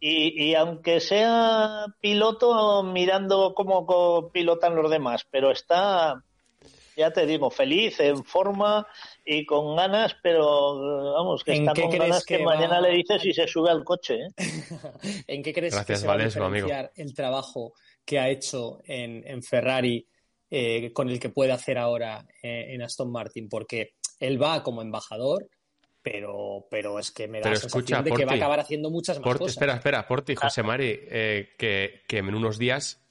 [0.00, 6.24] Y, y, aunque sea piloto mirando cómo pilotan los demás, pero está,
[6.96, 8.86] ya te digo, feliz, en forma
[9.24, 13.46] y con ganas, pero vamos, que está con ganas que, mañana le dices si se
[13.46, 14.16] sube al coche.
[14.16, 14.28] ¿eh?
[15.26, 20.06] ¿En qué crees que se va a diferenciar el trabajo que ha hecho en, Ferrari
[20.50, 24.82] eh, con el que puede hacer ahora eh, en Aston Martin, porque él va como
[24.82, 25.48] embajador,
[26.02, 29.18] pero, pero es que me da la sensación de que va a acabar haciendo muchas
[29.20, 29.52] más cosas.
[29.52, 33.02] Espera, espera, Porti, José Mari, eh, que, en unos días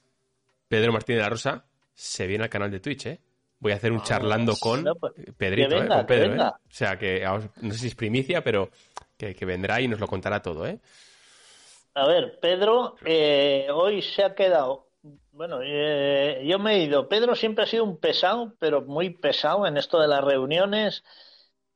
[0.68, 3.20] Pedro Martínez de la Rosa se viene al canal de Twitch, ¿eh?
[3.58, 7.22] Voy a hacer un charlando con pues, Pedrito, con Pedro, O sea, que
[7.60, 8.70] no sé si es primicia, pero
[9.18, 10.78] que, que, vendrá y nos lo contará todo, ¿eh?
[11.92, 12.96] A ver, Pedro
[13.74, 14.90] hoy se ha quedado
[15.32, 17.08] bueno, eh, yo me he ido.
[17.08, 21.02] Pedro siempre ha sido un pesado, pero muy pesado en esto de las reuniones.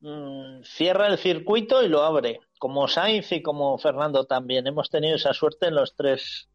[0.05, 4.67] Mm, cierra el circuito y lo abre, como Sainz y como Fernando también.
[4.67, 6.47] Hemos tenido esa suerte en los tres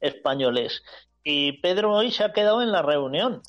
[0.00, 0.82] españoles.
[1.22, 3.42] Y Pedro hoy se ha quedado en la reunión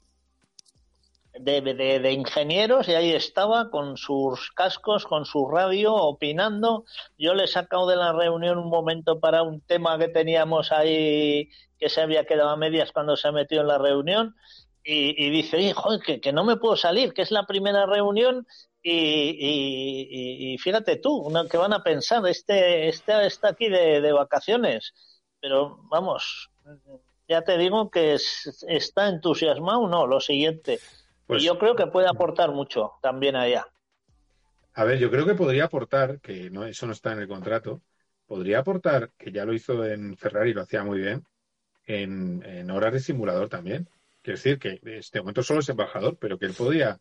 [1.40, 6.84] de, de, ingenieros y ahí estaba con sus cascos, con su radio, opinando.
[7.18, 11.50] Yo le he sacado de la reunión un momento para un tema que teníamos ahí
[11.80, 14.36] que se había quedado a medias cuando se ha metido en la reunión
[14.84, 18.46] y, dice, hijo, que, que, no me puedo salir, que es la primera reunión
[18.84, 24.94] y, fíjate tú, que van a pensar, este, este está aquí de, de vacaciones,
[25.40, 26.52] pero vamos,
[27.28, 28.18] ya te digo que
[28.68, 30.80] está entusiasmado, no, lo siguiente
[31.26, 33.66] pues, yo creo que puede aportar mucho también allá.
[34.74, 37.82] A ver, yo creo que podría aportar, que no, eso no está en el contrato,
[38.26, 41.24] podría aportar, que ya lo hizo en Ferrari, lo hacía muy bien,
[41.86, 43.88] en, en horas de simulador también.
[44.22, 47.00] Quiero decir que este momento solo es embajador, pero que él podía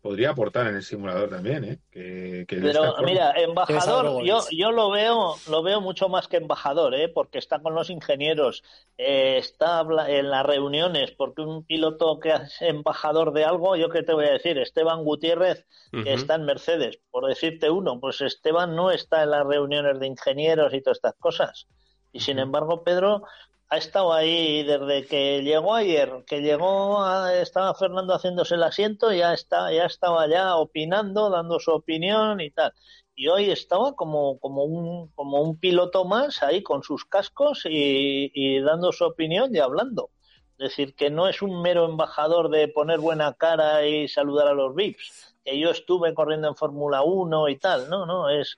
[0.00, 1.78] podría aportar en el simulador también, ¿eh?
[1.90, 7.08] Que, Pero mira, embajador, yo, yo lo veo, lo veo mucho más que embajador, ¿eh?
[7.08, 8.62] Porque está con los ingenieros,
[8.96, 14.02] eh, está en las reuniones, porque un piloto que es embajador de algo, yo qué
[14.02, 18.76] te voy a decir, Esteban Gutiérrez, que está en Mercedes, por decirte uno, pues Esteban
[18.76, 21.66] no está en las reuniones de ingenieros y todas estas cosas.
[22.12, 23.24] Y sin embargo, Pedro
[23.70, 29.34] ha estado ahí desde que llegó ayer, que llegó, estaba Fernando haciéndose el asiento, ya
[29.34, 32.72] está, ya estaba ya opinando, dando su opinión y tal.
[33.14, 38.30] Y hoy estaba como, como un, como un piloto más ahí con sus cascos y,
[38.32, 40.10] y dando su opinión y hablando.
[40.58, 44.54] Es decir, que no es un mero embajador de poner buena cara y saludar a
[44.54, 48.56] los VIPs, que yo estuve corriendo en Fórmula 1 y tal, no, no, es,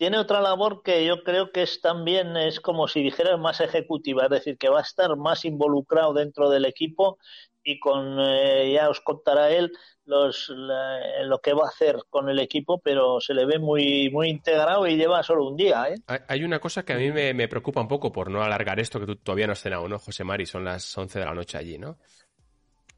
[0.00, 4.24] tiene otra labor que yo creo que es también, es como si dijera más ejecutiva,
[4.24, 7.18] es decir, que va a estar más involucrado dentro del equipo
[7.62, 9.70] y con, eh, ya os contará él
[10.06, 14.30] los, lo que va a hacer con el equipo, pero se le ve muy, muy
[14.30, 15.84] integrado y lleva solo un día.
[15.90, 15.96] ¿eh?
[16.28, 19.04] Hay una cosa que a mí me, preocupa un poco por no alargar esto, que
[19.04, 20.46] tú todavía no has cenado, ¿no, José Mari?
[20.46, 21.98] Son las 11 de la noche allí, ¿no?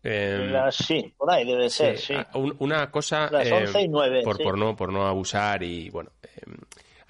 [0.04, 2.14] Em, sí, por ahí debe ser, sí.
[2.60, 3.28] Una cosa...
[3.28, 6.12] Las 11 y 9, em, por, por, no, por no abusar y, bueno...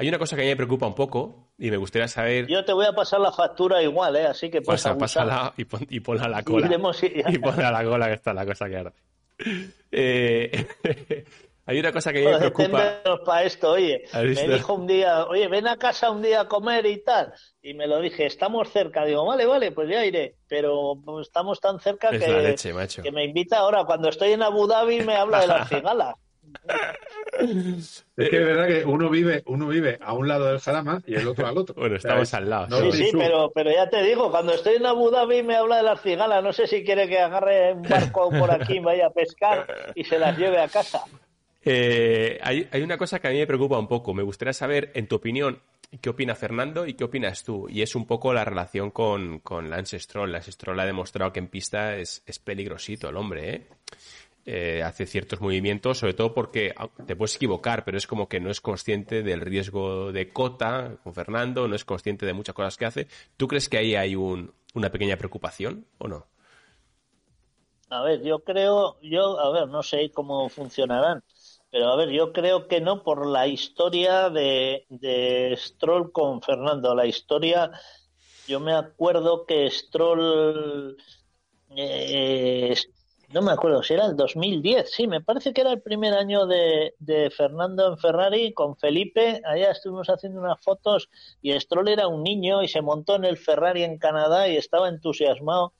[0.02, 2.48] Hay una cosa que a mí me preocupa un poco y me gustaría saber.
[2.48, 4.26] Yo te voy a pasar la factura igual, ¿eh?
[4.26, 6.66] Así que Pasa, pásala y, pon, y ponla a la cola.
[6.66, 8.92] Y, ponla a la cola, que está la cosa que arde.
[9.92, 10.66] Eh,
[11.66, 13.00] hay una cosa que a mí me preocupa.
[13.24, 14.02] para esto, oye.
[14.12, 17.32] Me dijo un día, oye, ven a casa un día a comer y tal.
[17.62, 19.04] Y me lo dije, estamos cerca.
[19.04, 20.34] Digo, vale, vale, pues ya iré.
[20.48, 22.56] Pero estamos tan cerca que,
[23.04, 23.84] que me invita ahora.
[23.84, 26.16] Cuando estoy en Abu Dhabi me habla de las cigalas.
[27.42, 31.14] Es que es verdad que uno vive, uno vive a un lado del Jarama y
[31.14, 31.74] el otro al otro.
[31.74, 32.92] Bueno, estamos al lado.
[32.92, 35.82] sí, sí, pero, pero ya te digo, cuando estoy en Abu Dhabi me habla de
[35.82, 36.44] las cigalas.
[36.44, 40.18] No sé si quiere que agarre un barco por aquí, vaya a pescar y se
[40.18, 41.04] las lleve a casa.
[41.64, 44.12] Eh, hay, hay, una cosa que a mí me preocupa un poco.
[44.14, 45.60] Me gustaría saber, en tu opinión,
[46.00, 47.66] qué opina Fernando y qué opinas tú.
[47.68, 50.32] Y es un poco la relación con, con Lance Stroll.
[50.32, 53.66] Lance Stroll ha demostrado que en pista es, es peligrosito el hombre, ¿eh?
[54.44, 58.40] Eh, hace ciertos movimientos, sobre todo porque ah, te puedes equivocar, pero es como que
[58.40, 62.76] no es consciente del riesgo de cota con Fernando, no es consciente de muchas cosas
[62.76, 63.06] que hace.
[63.36, 66.26] ¿Tú crees que ahí hay un, una pequeña preocupación o no?
[67.88, 71.22] A ver, yo creo, yo, a ver, no sé cómo funcionarán,
[71.70, 76.96] pero a ver, yo creo que no por la historia de, Stroll con Fernando.
[76.96, 77.70] La historia,
[78.48, 80.96] yo me acuerdo que Stroll
[81.76, 82.74] eh,
[83.32, 86.46] no me acuerdo si era el 2010, sí, me parece que era el primer año
[86.46, 86.94] de,
[87.36, 91.08] Fernando en Ferrari con Felipe, allá estuvimos haciendo unas fotos
[91.40, 94.88] y Stroll era un niño y se montó en el Ferrari en Canadá y estaba
[94.88, 95.72] entusiasmado.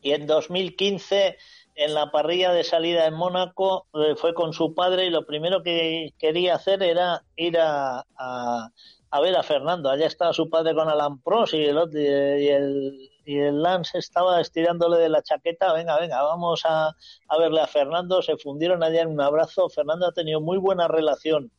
[0.00, 1.36] Y en 2015
[1.76, 5.62] en la parrilla de salida en Mónaco eh, fue con su padre y lo primero
[5.62, 9.90] que quería hacer era ir a, a, ver a Fernando.
[9.90, 14.40] Allá estaba su padre con Alan Prost y el, y el y el Lance estaba
[14.40, 16.94] estirándole de la chaqueta, venga, venga, vamos a,
[17.38, 21.50] verle a Fernando, se fundieron allá en un abrazo, Fernando ha tenido muy buena relación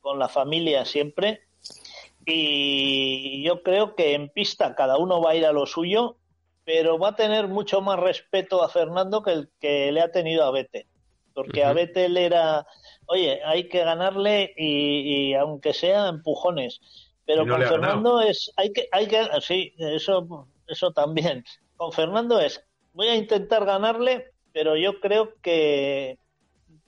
[0.00, 1.42] con la familia siempre
[2.24, 6.16] y yo creo que en pista cada uno va a ir a lo suyo,
[6.64, 10.44] pero va a tener mucho más respeto a Fernando que el que le ha tenido
[10.44, 10.86] a Vettel,
[11.34, 12.66] porque a Vettel era,
[13.06, 16.80] oye, hay que ganarle y, aunque sea empujones,
[17.24, 21.44] pero con Fernando es, hay que, hay que, sí, eso eso también.
[21.76, 26.18] Con Fernando es, voy a intentar ganarle, pero yo creo que,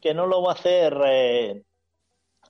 [0.01, 1.62] que no lo va a hacer eh,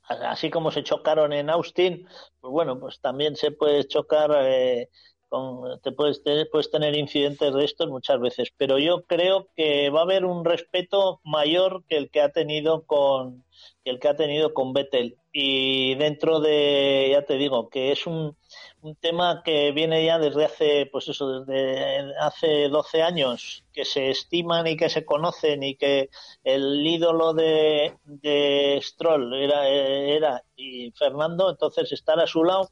[0.08, 2.06] así como se chocaron en Austin,
[2.40, 4.88] pues bueno, pues también se puede chocar eh,
[5.28, 9.90] con, te puedes tener, puedes tener incidentes de estos muchas veces, pero yo creo que
[9.90, 13.44] va a haber un respeto mayor que el que ha tenido con
[13.84, 18.36] el que ha tenido con Vettel y dentro de ya te digo que es un
[18.82, 24.10] un tema que viene ya desde hace, pues eso, desde hace 12 años, que se
[24.10, 26.10] estiman y que se conocen y que
[26.42, 32.68] el ídolo de, de Stroll era, era y Fernando, entonces estar a su lado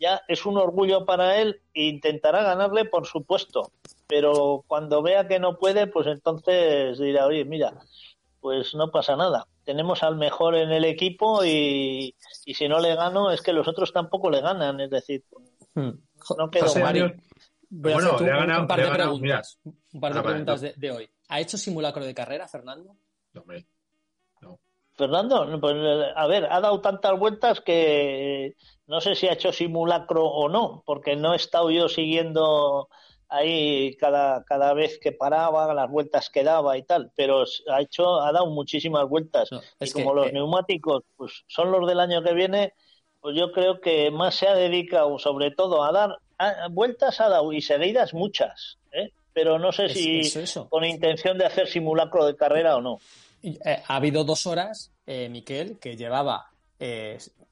[0.00, 3.70] ya es un orgullo para él e intentará ganarle, por supuesto,
[4.08, 7.72] pero cuando vea que no puede, pues entonces dirá, oye, mira,
[8.40, 9.46] pues no pasa nada.
[9.64, 13.68] Tenemos al mejor en el equipo y, y si no le gano es que los
[13.68, 14.80] otros tampoco le ganan.
[14.80, 15.22] Es decir,
[15.74, 15.90] Hmm.
[16.38, 16.66] No quedó
[17.74, 21.08] Voy a hacer un, par de preguntas, un par de ah, preguntas de, hoy.
[21.28, 22.94] ¿Ha hecho simulacro de carrera, Fernando?
[23.32, 23.44] No,
[24.42, 24.60] no.
[24.94, 25.74] Fernando, pues,
[26.14, 28.56] a ver, ha dado tantas vueltas que
[28.86, 32.90] no sé si ha hecho simulacro o no, porque no he estado yo siguiendo
[33.30, 38.20] ahí cada, cada vez que paraba, las vueltas que daba y tal, pero ha hecho,
[38.20, 39.48] ha dado muchísimas vueltas.
[39.80, 42.74] y como los neumáticos pues, son los del año que viene,
[43.22, 46.18] pues yo creo que más se ha dedicado sobre todo a dar
[46.72, 49.12] vueltas ha dado y seguidas muchas, ¿eh?
[49.32, 50.22] pero no sé si
[50.68, 52.98] con intención de hacer simulacro de carrera o no.
[53.44, 56.48] Eh, ha habido dos horas, eh, Miquel, que llevaba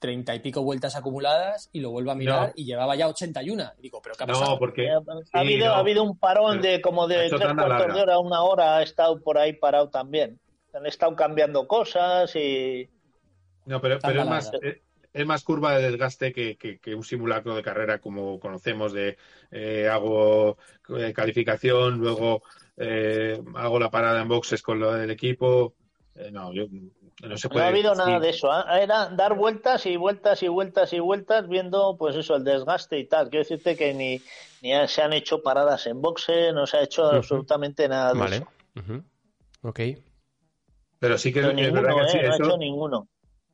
[0.01, 3.73] treinta y pico vueltas acumuladas y lo vuelvo a mirar y llevaba ya 81.
[3.79, 4.51] Y digo, ¿pero qué ha pasado?
[4.53, 4.91] No, porque...
[4.91, 8.79] ha, habido, ha habido un parón de como de tres cuartos de hora, una hora,
[8.79, 10.41] ha estado por ahí parado también.
[10.75, 12.89] Han estado cambiando cosas y...
[13.67, 14.51] No, pero, pero es más
[15.13, 19.17] es más curva de desgaste que, un simulacro de carrera como conocemos de
[19.51, 20.57] eh, hago
[20.97, 22.43] eh, calificación, luego
[22.77, 25.75] eh, hago la parada en boxes con lo del equipo.
[26.33, 26.67] no, yo,
[27.23, 27.61] no se puede.
[27.61, 28.51] No ha habido nada de eso.
[28.69, 33.07] Era dar vueltas y vueltas y vueltas y vueltas viendo, pues eso, el desgaste y
[33.07, 33.29] tal.
[33.31, 34.21] Quiero decirte que ni,
[34.63, 38.47] ni se han hecho paradas en boxe, no se ha hecho absolutamente nada de eso.
[39.63, 39.81] Ok.
[40.99, 43.09] Pero sí que, no ha hecho ninguno.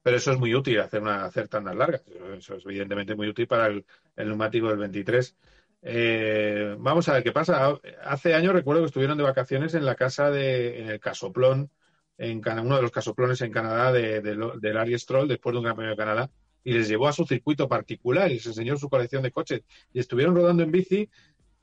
[0.07, 2.05] Pero eso es muy útil, hacer, una, hacer tandas largas.
[2.39, 5.37] Eso es evidentemente muy útil para el, neumático del 23.
[5.83, 7.77] Eh, vamos a ver qué pasa.
[8.05, 11.73] Hace años recuerdo que estuvieron de vacaciones en la casa de, en el casoplón,
[12.19, 15.75] en uno de los casoplones en Canadá de, de, Larry Stroll, después de un Gran
[15.75, 16.31] Premio de Canadá,
[16.63, 19.63] y les llevó a su circuito particular y les enseñó su colección de coches.
[19.93, 21.11] Y estuvieron rodando en bici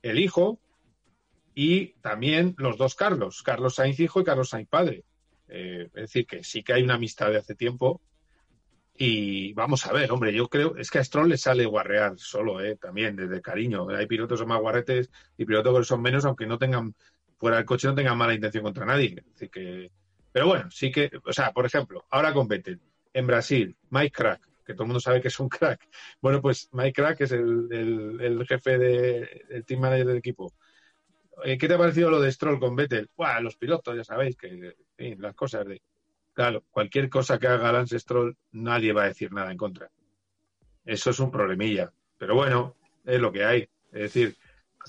[0.02, 0.60] el hijo
[1.56, 5.06] y también los dos Carlos, Carlos Sainz hijo y Carlos Sainz padre.
[5.48, 8.02] Eh, es decir, que sí que hay una amistad de hace tiempo
[8.96, 12.62] y vamos a ver, hombre, yo creo, es que a Stroll le sale guarrear solo,
[12.62, 12.78] ¿eh?
[12.78, 13.90] también, desde cariño.
[13.90, 16.94] Hay pilotos que son más guarretes y pilotos que son menos, aunque no tengan,
[17.38, 19.24] fuera del coche no tengan mala intención contra nadie.
[19.36, 19.92] Así que,
[20.32, 22.80] pero bueno, sí que, o sea, por ejemplo, ahora con Vettel,
[23.14, 25.88] en Brasil, Mike Crack, que todo el mundo sabe que es un crack.
[26.22, 30.54] Bueno, pues Mike Crack es el, jefe de, el team manager del equipo.
[31.44, 33.10] Eh, ¿Qué te ha parecido lo de Stroll con Vettel?
[33.16, 34.76] Buah, los pilotos, ya sabéis que,
[35.18, 35.82] las cosas de
[36.34, 39.90] claro, cualquier cosa que haga Lance Stroll, nadie va a decir nada en contra.
[40.86, 41.92] Eso es un problemilla.
[42.18, 42.76] Pero bueno,
[43.06, 43.62] es lo que hay.
[43.92, 44.36] Es decir,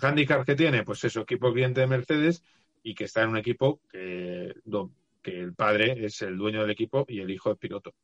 [0.03, 2.42] handicap que tiene, pues eso, equipo cliente de Mercedes
[2.82, 4.55] y que está en un equipo que,
[5.22, 7.95] que el padre es el dueño del equipo y el hijo es piloto.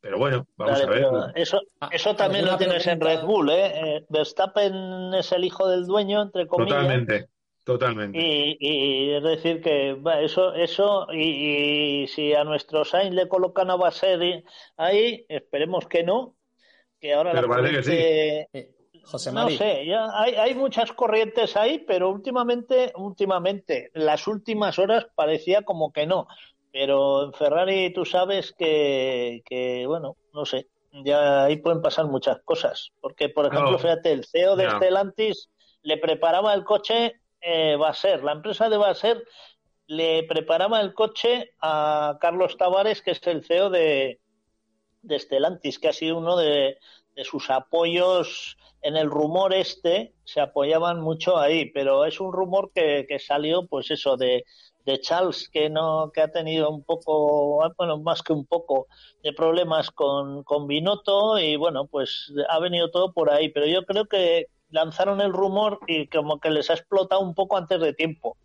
[0.00, 1.04] Pero bueno, vamos a ver.
[1.34, 3.96] Eso, ah, eso también lo tienes en Red Bull, ¿eh?
[3.96, 4.06] ¿eh?
[4.08, 6.82] Verstappen es el hijo del dueño, entre comillas.
[6.82, 7.28] Totalmente,
[7.68, 8.18] totalmente.
[8.18, 14.42] Y, es decir que eso, eso y, si a nuestro Sainz le colocan a Baser
[14.78, 16.34] ahí, esperemos que no,
[16.98, 17.92] que ahora pero la que sí.
[17.94, 24.78] Eh, José No sé, ya hay, hay muchas corrientes ahí, pero últimamente, últimamente, las últimas
[24.78, 26.26] horas parecía como que no.
[26.72, 30.68] Pero en Ferrari tú sabes que, que, bueno, no sé,
[31.04, 32.92] ya ahí pueden pasar muchas cosas.
[33.02, 35.50] Porque, por ejemplo, fíjate, el CEO de Stellantis
[35.82, 39.24] le preparaba el coche eh, Baser, la empresa de Baser
[39.86, 44.20] le preparaba el coche a Carlos Tavares, que es el CEO de,
[45.02, 46.78] de Stellantis, que ha sido uno de,
[47.14, 52.70] de sus apoyos en el rumor este, se apoyaban mucho ahí, pero es un rumor
[52.72, 54.44] que, que salió, pues eso, de,
[54.84, 58.86] de Charles que no que ha tenido un poco bueno más que un poco
[59.22, 63.50] de problemas con, con Binotto y bueno pues ha venido todo por ahí.
[63.50, 67.56] Pero yo creo que lanzaron el rumor y como que les ha explotado un poco
[67.56, 68.36] antes de tiempo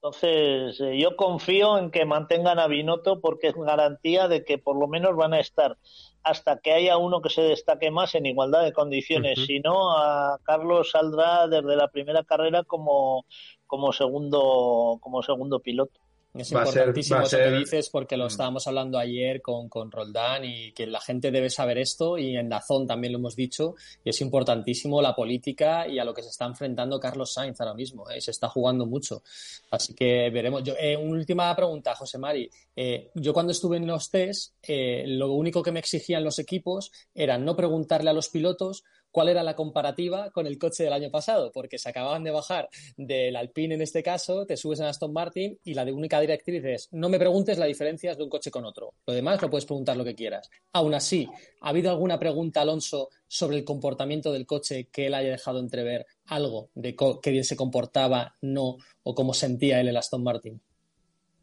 [0.00, 4.78] entonces eh, yo confío en que mantengan a Binotto porque es garantía de que por
[4.78, 5.76] lo menos van a estar
[6.22, 9.44] hasta que haya uno que se destaque más en igualdad de condiciones.
[9.46, 13.24] Si no, a Carlos saldrá desde la primera carrera como,
[13.66, 16.00] como segundo, como segundo piloto.
[16.34, 18.28] Es importantísimo eso que dices porque lo mm.
[18.28, 22.48] estábamos hablando ayer con, con Roldán y que la gente debe saber esto y en
[22.48, 23.74] Dazón también lo hemos dicho
[24.04, 27.74] y es importantísimo la política y a lo que se está enfrentando Carlos Sainz ahora
[27.74, 28.08] mismo.
[28.10, 28.20] ¿eh?
[28.20, 29.22] Se está jugando mucho.
[29.70, 30.62] Así que veremos.
[30.62, 32.48] Yo, eh, última pregunta, José Mari.
[32.76, 36.92] Eh, yo cuando estuve en los test, eh, lo único que me exigían los equipos
[37.14, 41.10] era no preguntarle a los pilotos cuál era la comparativa con el coche del año
[41.10, 45.12] pasado, porque se acababan de bajar del Alpine en este caso, te subes en Aston
[45.12, 48.50] Martin y la de única directriz es no me preguntes la diferencia de un coche
[48.50, 48.94] con otro.
[49.06, 50.50] Lo demás lo puedes preguntar lo que quieras.
[50.72, 51.28] Aún así,
[51.60, 56.06] ¿ha habido alguna pregunta, Alonso, sobre el comportamiento del coche que él haya dejado entrever
[56.26, 60.60] algo de qué bien se comportaba, no, o cómo sentía él el Aston Martin?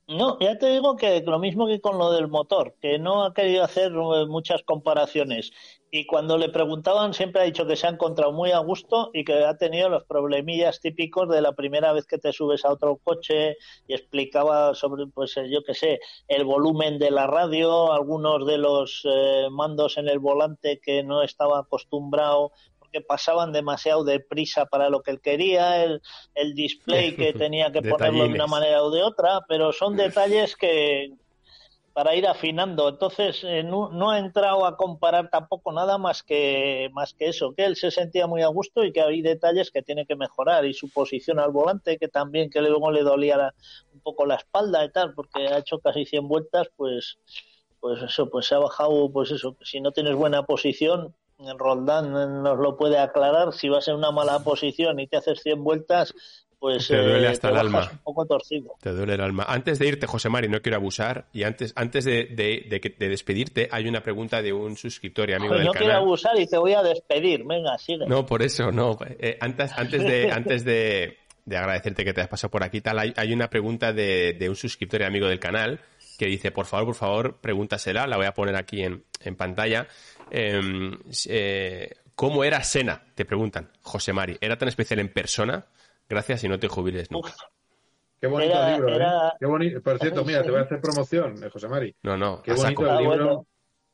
[0.08, 3.34] No, ya te digo que lo mismo que con lo del motor, que no ha
[3.34, 5.52] querido hacer eh, muchas comparaciones.
[5.96, 9.24] Y cuando le preguntaban siempre ha dicho que se ha encontrado muy a gusto y
[9.24, 12.98] que ha tenido los problemillas típicos de la primera vez que te subes a otro
[13.02, 13.56] coche
[13.88, 18.58] y explicaba sobre, pues eh, yo qué sé, el volumen de la radio, algunos de
[18.58, 22.52] los eh, mandos en el volante que no estaba acostumbrado
[22.92, 26.02] que pasaban demasiado deprisa para lo que él quería, el,
[26.34, 30.58] el display que tenía que ponerlo de una manera o de otra, pero son detalles
[30.58, 31.14] que
[31.96, 32.90] para ir afinando.
[32.90, 37.54] Entonces eh, no, no, ha entrado a comparar tampoco nada más que más que eso,
[37.56, 40.66] que él se sentía muy a gusto y que hay detalles que tiene que mejorar
[40.66, 43.54] y su posición al volante que también que luego le dolía
[43.94, 47.18] un poco la espalda y tal, porque ha hecho casi 100 vueltas, pues
[47.80, 51.16] pues eso, pues se ha bajado, pues eso, si no tienes buena posición,
[51.58, 52.12] Roldán
[52.44, 56.14] nos lo puede aclarar, si vas en una mala posición y te haces 100 vueltas,
[56.60, 57.90] pues te duele eh, hasta el alma.
[57.92, 58.76] Un poco torcido.
[58.82, 59.46] Te duele el alma.
[59.48, 63.88] Antes de irte, José Mari, no quiero abusar, y antes, antes de, de, despedirte, hay
[63.88, 65.74] una pregunta de un suscriptor y amigo del canal.
[65.74, 68.06] No quiero abusar y te voy a despedir, venga, sigue.
[68.08, 68.98] No, por eso, no.
[69.20, 70.32] Eh, antes, antes de...
[70.32, 73.94] antes de de agradecerte que te has pasado por aquí, tal, hay, hay una pregunta
[73.94, 75.80] de, de, un suscriptor y amigo del canal
[76.18, 79.88] que dice, por favor, por favor, pregúntasela, la voy a poner aquí en, en pantalla.
[80.32, 80.98] Em,
[81.28, 83.04] eh, ¿Cómo era Sena?
[83.14, 84.38] Te preguntan, José Mari.
[84.40, 85.66] ¿Era tan especial en persona?
[86.08, 87.34] Gracias y no te jubiles nunca.
[88.20, 89.32] Qué bonito libro, ¿eh?
[89.40, 89.82] Qué bonito.
[89.82, 91.96] Por cierto, mira, te voy a hacer promoción, de José Mari.
[92.04, 92.42] No, no.
[92.42, 93.46] Qué bonito el libro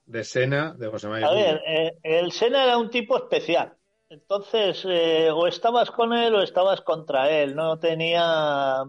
[0.06, 1.24] de Sena de José Mari.
[1.24, 3.74] A ver, eh, el Sena era un tipo especial.
[4.10, 7.56] Entonces, eh, o estabas con él o estabas contra él.
[7.56, 8.84] No tenía.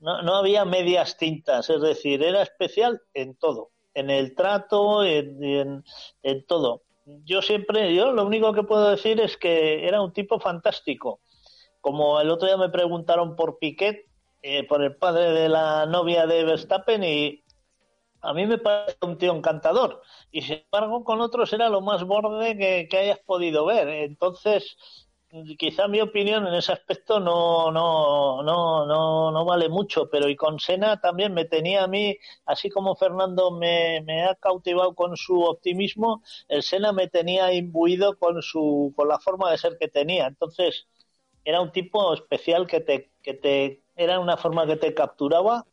[0.00, 1.68] No, no había medias tintas.
[1.70, 5.84] Es decir, era especial en todo en el trato, en,
[6.22, 6.82] en, todo.
[7.24, 11.20] Yo siempre, yo lo único que puedo decir es que era un tipo fantástico.
[11.88, 14.04] Como el otro día me preguntaron por Piquet,
[14.42, 17.42] eh, por el padre de la novia de Verstappen, y
[18.20, 20.02] a mí me parece un tío encantador.
[20.30, 22.58] Y sin embargo, con otros era lo más borde
[22.90, 23.88] que, hayas podido ver.
[23.88, 24.76] Entonces,
[25.58, 30.36] quizá mi opinión en ese aspecto no, no, no, no, no vale mucho, pero y
[30.36, 35.16] con Sena también me tenía a mí, así como Fernando me, me ha cautivado con
[35.16, 39.88] su optimismo, el Sena me tenía imbuido con su, con la forma de ser que
[39.88, 40.26] tenía.
[40.26, 40.86] Entonces,
[41.48, 45.64] era un tipo especial que te, que te, era una forma que te capturaba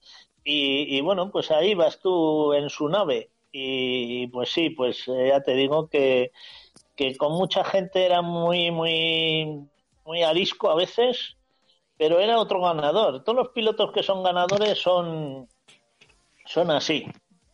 [0.42, 5.42] y, bueno, pues ahí vas tú en su nave y pues sí, pues eh, ya
[5.42, 6.32] te digo que,
[6.96, 9.68] que con mucha gente era muy, muy,
[10.06, 11.36] muy arisco a veces,
[11.98, 13.26] pero era otro ganador.
[13.26, 15.50] Todos los pilotos que son ganadores son,
[16.46, 17.06] son así.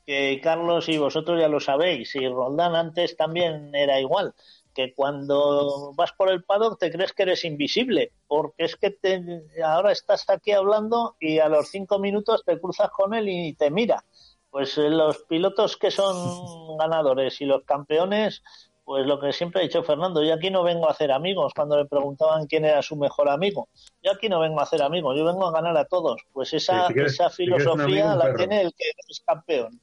[0.05, 4.36] Que Carlos y vosotros ya lo sabéis, y Roldán antes también era igual
[4.74, 9.43] que cuando vas por el paddock te crees que eres invisible, porque es que te,
[9.63, 13.72] ahora estás aquí hablando y a los cinco minutos te cruzas con él y te
[13.72, 14.03] mira.
[14.49, 18.43] Pues eh, los pilotos que son ganadores y los campeones,
[18.84, 21.78] pues lo que siempre ha dicho Fernando, yo aquí no vengo a hacer amigos, cuando
[21.78, 23.69] le preguntaban quién era su mejor amigo,
[24.03, 26.22] yo aquí no vengo a hacer amigos, yo vengo a ganar a todos.
[26.34, 29.80] Pues esa, esa filosofía la tiene el que es campeón.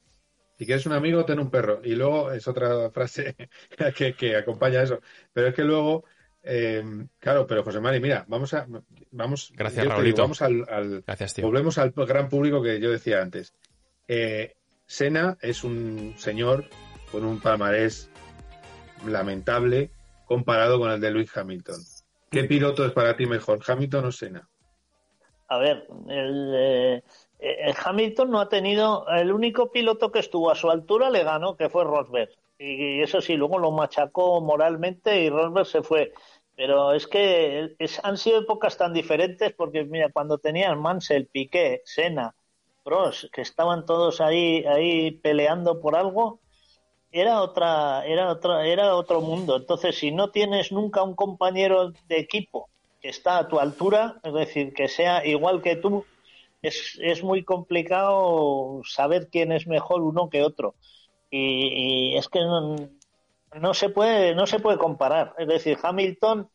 [0.59, 1.79] Si quieres un amigo, ten un perro.
[1.85, 3.33] Y luego es otra frase
[4.17, 4.99] que, acompaña eso.
[5.31, 6.03] Pero es que luego,
[6.43, 6.83] eh,
[7.17, 8.67] claro, pero José Mari, mira, vamos a,
[9.11, 10.21] vamos, Gracias, Raulito.
[10.21, 10.65] vamos al,
[11.41, 13.53] volvemos al gran público que yo decía antes.
[14.05, 16.65] Eh, Sena es un señor
[17.09, 18.11] con un palmarés
[19.07, 19.91] lamentable
[20.25, 21.79] comparado con el de Luis Hamilton.
[22.29, 24.49] ¿Qué piloto es para ti mejor, Hamilton o Sena?
[25.47, 27.03] A ver, el, eh,
[27.39, 31.55] eh, Hamilton no ha tenido, el único piloto que estuvo a su altura le ganó,
[31.55, 32.29] que fue Rosberg.
[32.57, 36.13] Y eso sí, luego lo machacó moralmente y Rosberg se fue.
[36.57, 42.35] Pero es que han sido épocas tan diferentes porque, mira, cuando tenían Mansell, Piqué, Senna,
[42.83, 46.41] Prost, que estaban todos ahí, ahí peleando por algo,
[47.11, 49.55] era otra, era otra, era otro mundo.
[49.55, 52.69] Entonces, si no tienes nunca un compañero de equipo
[53.01, 56.05] que está a tu altura, es decir, que sea igual que tú,
[56.61, 60.75] es, es muy complicado saber quién es mejor uno que otro.
[61.31, 65.35] Y, es que no, se puede, no se puede comparar.
[65.37, 66.49] Es decir, Hamilton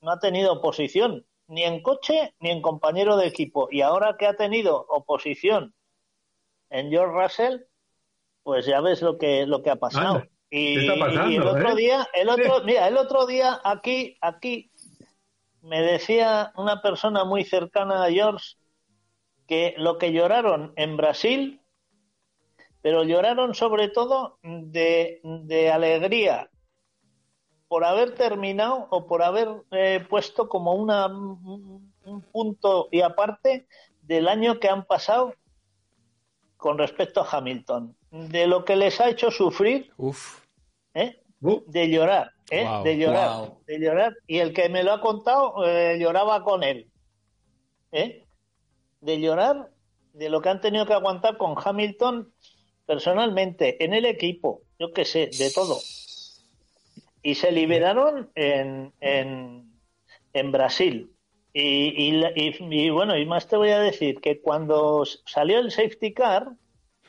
[0.00, 3.68] no ha tenido oposición ni en coche ni en compañero de equipo.
[3.70, 5.74] Y ahora que ha tenido oposición
[6.70, 7.60] en George Russell,
[8.42, 10.22] pues ya ves lo que, lo que ha pasado.
[10.48, 11.76] y, el otro eh?
[11.76, 14.70] día, el otro, mira, el otro día aquí, aquí
[15.62, 18.56] me decía una persona muy cercana a George
[19.50, 21.60] que lo que lloraron en Brasil,
[22.82, 25.20] pero lloraron sobre todo de,
[25.74, 26.48] alegría
[27.66, 33.66] por haber terminado o por haber eh, puesto como una, un punto y aparte
[34.02, 35.34] del año que han pasado
[36.56, 39.92] con respecto a Hamilton, de lo que les ha hecho sufrir,
[40.94, 41.20] ¿eh?
[41.40, 42.68] de llorar, ¿eh?
[42.84, 45.56] de llorar, de llorar, y el que me lo ha contado
[45.96, 46.88] lloraba con él,
[47.90, 48.24] ¿eh?
[49.00, 49.70] De llorar
[50.12, 52.32] de lo que han tenido que aguantar con Hamilton
[52.86, 55.78] personalmente, en el equipo, yo qué sé, de todo.
[57.22, 59.72] Y se liberaron en, en,
[60.32, 61.12] en Brasil.
[61.52, 66.48] Y, y, bueno, y más te voy a decir que cuando salió el safety car,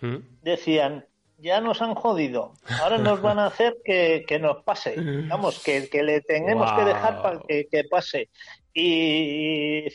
[0.01, 0.17] ¿Mm?
[0.41, 1.05] decían,
[1.37, 4.95] ya nos han jodido, ahora nos van a hacer que, nos pase,
[5.27, 8.29] vamos, que, que le tenemos que dejar para que, que, pase.
[8.73, 9.87] Y,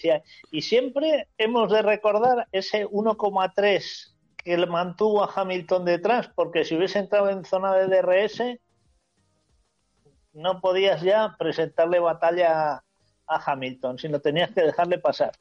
[0.50, 6.76] y siempre hemos de recordar ese 1,3 que le mantuvo a Hamilton detrás, porque si
[6.76, 8.42] hubiese entrado en zona de DRS,
[10.32, 12.84] no podías ya presentarle batalla
[13.26, 15.32] a Hamilton, sino tenías que dejarle pasar.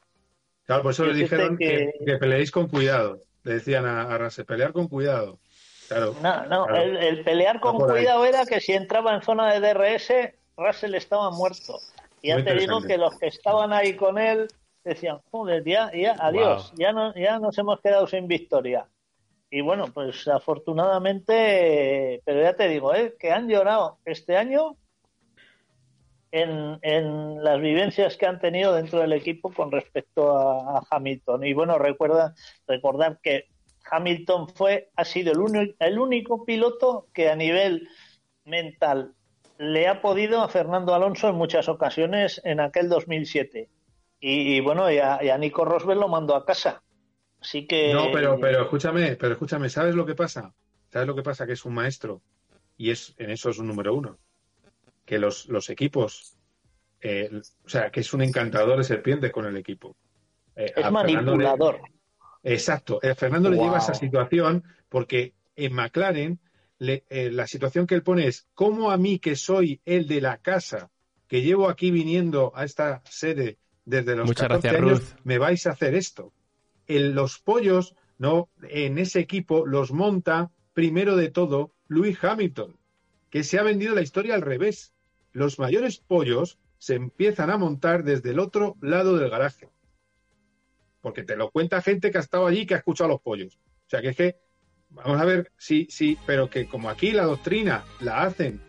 [0.64, 3.20] Claro, por eso le dijeron que, peleéis con cuidado.
[3.44, 5.38] Le decían a, a pelear con cuidado.
[5.86, 6.16] Claro.
[6.20, 10.12] No, no, El, pelear con cuidado era que si entraba en zona de DRS,
[10.56, 11.78] Russell estaba muerto.
[12.22, 14.48] Y ya te digo que los que estaban ahí con él
[14.84, 18.88] decían, joder, ya, ya, adiós, ya, no, ya nos hemos quedado sin victoria.
[19.50, 23.16] Y bueno, pues afortunadamente, pero ya te digo, ¿eh?
[23.18, 24.76] que han llorado este año
[26.32, 31.44] en, en, las vivencias que han tenido dentro del equipo con respecto a, Hamilton.
[31.44, 32.34] Y bueno, recuerda,
[32.66, 33.46] recordar que
[33.90, 37.88] Hamilton fue, ha sido el, el único piloto que a nivel
[38.44, 39.14] mental
[39.58, 43.68] le ha podido a Fernando Alonso en muchas ocasiones en aquel 2007.
[44.20, 46.82] Y, bueno, y a, Nico Rosberg lo mandó a casa.
[47.40, 47.92] Así que.
[47.92, 50.52] No, pero, pero escúchame, pero escúchame, ¿sabes lo que pasa?
[50.88, 51.46] ¿Sabes lo que pasa?
[51.46, 52.22] Que es un maestro
[52.76, 54.18] y es en eso es un número uno.
[55.04, 56.36] Que los, los equipos,
[57.00, 57.30] eh,
[57.64, 59.96] o sea, que es un encantador de serpiente con el equipo.
[60.56, 61.80] Eh, es manipulador.
[62.42, 62.98] exacto.
[63.02, 66.40] A Fernando le lleva esa situación porque en McLaren
[66.78, 70.38] eh, la situación que él pone es, ¿cómo a mí que soy el de la
[70.38, 70.90] casa,
[71.28, 75.70] que llevo aquí viniendo a esta sede desde los Muchas 14 años, me vais a
[75.70, 76.32] hacer esto?
[76.86, 82.76] En los pollos, no, en ese equipo los monta primero de todo Louis Hamilton,
[83.30, 84.92] que se ha vendido la historia al revés.
[85.32, 89.68] Los mayores pollos se empiezan a montar desde el otro lado del garaje.
[91.00, 93.60] porque te lo cuenta gente que ha estado allí y que ha escuchado los pollos.
[93.86, 94.36] O sea, que es que,
[94.90, 98.60] vamos a ver, sí, sí, pero que como aquí la doctrina la hacen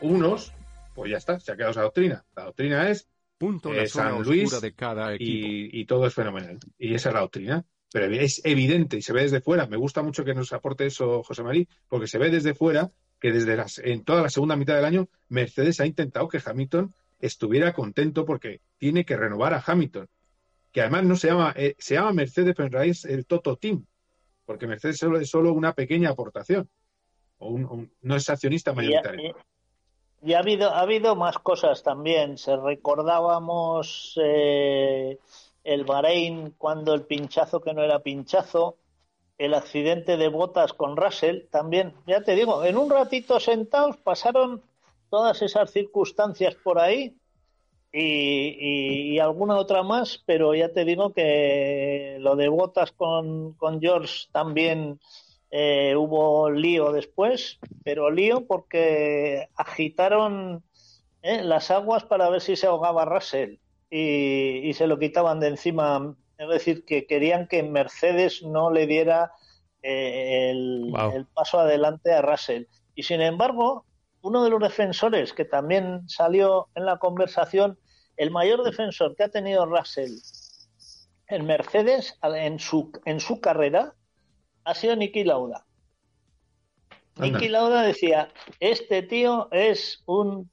[0.00, 0.52] unos,
[0.94, 2.24] pues ya está, se ha quedado esa doctrina.
[2.36, 3.08] La doctrina es
[3.38, 6.58] Punto eh, San Luis de cada y todo es fenomenal.
[6.76, 7.64] Y esa es la doctrina.
[7.90, 9.66] Pero es evidente y se ve desde fuera.
[9.66, 13.32] Me gusta mucho que nos aporte eso, José María, porque se ve desde fuera que
[13.32, 17.72] desde las, en toda la segunda mitad del año Mercedes ha intentado que Hamilton estuviera
[17.72, 20.08] contento porque tiene que renovar a Hamilton.
[20.70, 23.56] Que además no se llama, eh, se llama Mercedes, pero en realidad es el Toto
[23.56, 23.86] Team.
[24.48, 26.70] Porque Mercedes solo es solo una pequeña aportación.
[27.36, 29.36] O un- un- no es accionista Y mayoritario.
[30.22, 32.38] y ha habido, ha habido más cosas también.
[32.38, 35.18] Se recordábamos eh,
[35.64, 38.78] el Bahrein cuando el pinchazo que no era pinchazo,
[39.36, 41.92] el accidente de botas con Russell también.
[42.06, 44.62] Ya te digo, en un ratito sentados pasaron
[45.10, 47.14] todas esas circunstancias por ahí
[48.00, 53.54] y, y- y alguna otra más, pero ya te digo que lo de botas con,
[53.54, 55.00] con George también
[55.50, 60.62] eh, hubo lío después, pero lío porque agitaron
[61.22, 63.56] eh, las aguas para ver si se ahogaba Russell
[63.90, 66.14] y, y se lo quitaban de encima.
[66.36, 69.32] Es decir, que querían que Mercedes no le diera
[69.82, 71.12] eh, el, Wow.
[71.16, 72.64] el paso adelante a Russell.
[72.94, 73.86] Y sin embargo,
[74.20, 77.78] uno de los defensores que también salió en la conversación,
[78.18, 80.12] el mayor defensor que ha tenido Russell
[81.28, 83.94] en Mercedes en su, en su carrera
[84.64, 85.64] ha sido Niki Lauda.
[87.16, 90.50] Niki Lauda decía, este tío es un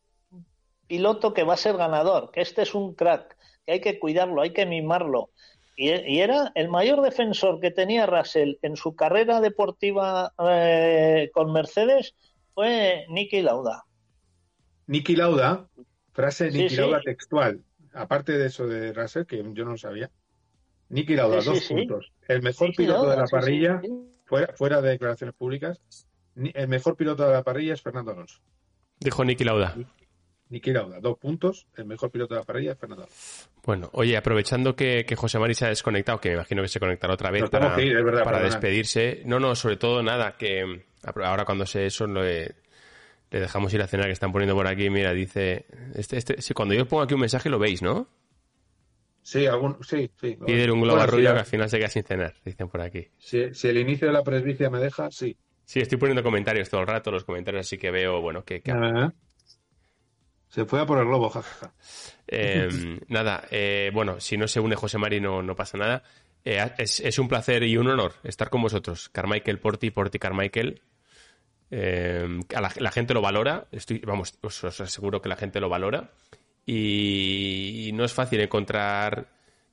[0.88, 3.36] piloto que va a ser ganador, que este es un crack,
[3.66, 5.30] que hay que cuidarlo, hay que mimarlo.
[5.76, 11.51] Y, y era el mayor defensor que tenía Russell en su carrera deportiva eh, con
[11.51, 12.16] Mercedes
[12.53, 13.86] fue Niki Lauda.
[14.88, 15.68] Niki Lauda,
[16.16, 16.82] frase Sí, Niki sí.
[16.82, 17.61] Lauda textual,
[17.93, 20.09] aparte de eso de Russell, que yo no lo sabía.
[20.89, 21.74] Niki Lauda, Sí, sí, dos sí.
[21.76, 22.11] puntos.
[22.28, 23.89] El mejor Sí, sí, piloto Lauda, de la sí, sí, parrilla, sí.
[24.26, 25.80] Fuera, fuera de declaraciones públicas,
[26.36, 28.39] el mejor piloto de la parrilla es Fernando Alonso.
[28.99, 29.76] Dijo Niki Lauda.
[30.49, 31.68] Niki Lauda, dos puntos.
[31.76, 33.49] El mejor piloto de la parrilla es Fernando Alonso.
[33.63, 36.80] Bueno, oye, aprovechando que, que José Mari se ha desconectado, que me imagino que se
[36.80, 39.22] conectará otra vez Nos para, ir, verdad, para despedirse.
[39.26, 40.86] No, no, sobre todo nada, que
[41.24, 42.53] ahora cuando se eso lo he-
[43.32, 44.89] le dejamos ir a cenar que están poniendo por aquí.
[44.89, 45.65] Mira, dice,
[45.95, 48.07] este, este, sí, cuando yo pongo aquí un mensaje lo veis, ¿no?
[49.21, 50.38] Sí, algún, sí, sí.
[50.45, 52.82] Pide un globo Bueno, si rubio que al final se queda sin cenar, dicen por
[52.82, 53.07] aquí.
[53.17, 55.36] si, si el inicio de la presbicia me deja, sí.
[55.65, 58.71] Sí, estoy poniendo comentarios todo el rato, los comentarios, así que veo, bueno, que, que-
[58.71, 59.11] Ah.
[60.47, 61.73] Se fue a por el globo, jajaja.
[62.28, 62.69] Eh,
[63.09, 66.03] nada, eh, bueno, si no se une José Mari no, no pasa nada.
[66.45, 69.09] Eh, es, es un placer y un honor estar con vosotros.
[69.09, 70.82] Carmichael Porti, Porti Carmichael.
[71.78, 75.59] Eh, a la, la gente lo valora, estoy, vamos, os, os aseguro que la gente
[75.59, 76.11] lo valora.
[76.65, 79.28] Y, y no es fácil encontrar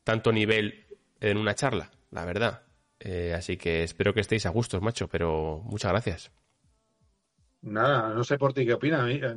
[0.04, 0.84] tanto nivel
[1.20, 2.62] en una charla, la verdad.
[3.00, 6.32] Eh, así que espero que estéis a gustos, macho, pero muchas gracias.
[7.62, 9.02] Nada, no sé por ti qué opina.
[9.02, 9.36] A mí, eh,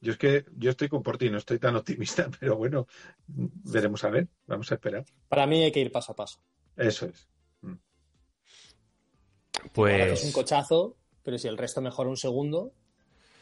[0.00, 2.86] Yo es que yo estoy con por ti, no estoy tan optimista, pero bueno,
[3.28, 5.04] veremos a ver, vamos a esperar.
[5.28, 6.40] Para mí hay que ir paso a paso.
[6.76, 7.28] Eso es.
[9.84, 12.72] Ahora que es un Pues, cochazo, pero si el resto mejora un segundo,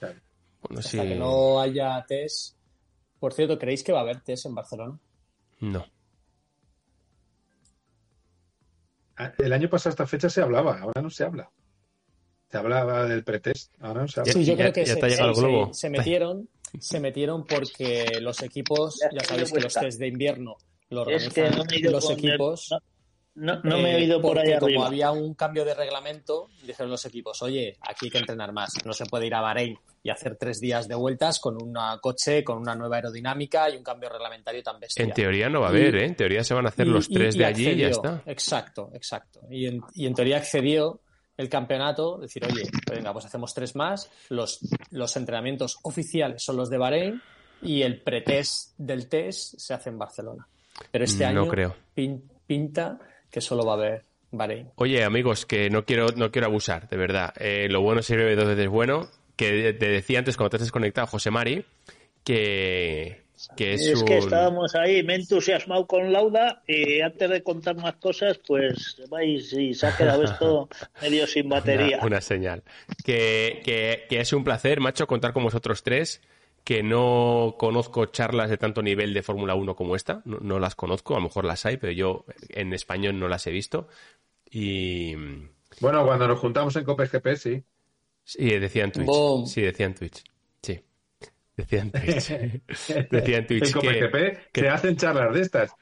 [0.01, 2.57] bueno, hasta sí, que no haya test.
[3.19, 4.99] Por cierto, ¿creéis que va a haber test en Barcelona?
[5.61, 5.85] no.
[9.17, 11.51] Ah, El año pasado esta fecha se hablaba, ahora no se habla.
[12.51, 14.33] Se hablaba del pretest, ahora no se habla.
[14.33, 15.01] Sí, yo creo que ya se,
[15.35, 15.73] globo.
[15.91, 16.49] metieron,
[16.79, 20.57] se metieron porque los equipos, Ya sabéis que los test de invierno
[20.91, 22.69] los Es que organizan no los el- equipos.
[22.71, 22.79] no,
[23.39, 24.87] no, no me he eh, ido por porque ahí como arriba.
[24.87, 28.93] había un cambio de reglamento, dijeron los equipos, oye, aquí hay que entrenar más, no
[28.93, 32.59] se puede ir a Bahrein y hacer tres días de vueltas con un coche, con
[32.59, 35.05] una nueva aerodinámica y un cambio reglamentario tan bestia.
[35.05, 36.05] En teoría no va a Y- haber, ¿eh?
[36.07, 38.23] En teoría se van a hacer Y- los tres y de allí y ya está.
[38.27, 39.41] Exacto, exacto.
[39.51, 41.01] Y en, y en teoría accedió
[41.37, 44.59] el campeonato, decir, oye, venga, pues hacemos tres más, los,
[44.91, 47.23] los entrenamientos oficiales son los de Bahrein
[47.63, 50.47] y el pretest del test se hace en Barcelona.
[50.93, 51.75] Pero este No año creo.
[51.95, 52.99] pin- pinta
[53.31, 54.69] que solo va a haber Bahrein.
[54.77, 57.33] Oye, amigos, que no quiero, no quiero abusar, de verdad.
[57.39, 59.09] Eh, lo bueno sirve dos veces bueno.
[59.37, 61.65] Que te decía antes, cuando te has desconectado, José Mari,
[62.25, 63.23] que,
[63.57, 64.05] que es, Es un...
[64.05, 68.97] que estábamos ahí, me he entusiasmado con Lauda y antes de contar más cosas, pues
[69.09, 70.69] vais y se ha quedado esto
[71.03, 71.99] medio sin batería.
[71.99, 72.63] Una, una señal.
[73.05, 76.21] Que, que- que es un placer, macho, contar con vosotros tres.
[76.69, 80.21] Que no conozco charlas de tanto nivel de Fórmula 1 como esta.
[80.27, 83.47] No, no las conozco, a lo mejor las hay, pero yo en español no las
[83.47, 83.89] he visto.
[84.51, 85.15] Y.
[85.81, 87.65] Bueno, cuando nos juntamos en Copes GP, sí.
[88.23, 89.07] Sí, decía en Twitch.
[89.07, 89.47] Boom.
[89.47, 90.23] Sí, decía en Twitch.
[90.61, 90.79] Sí.
[91.57, 92.29] Decía en Twitch.
[93.11, 95.73] decía en Twitch en Copes que, GP que- se hacen charlas de estas.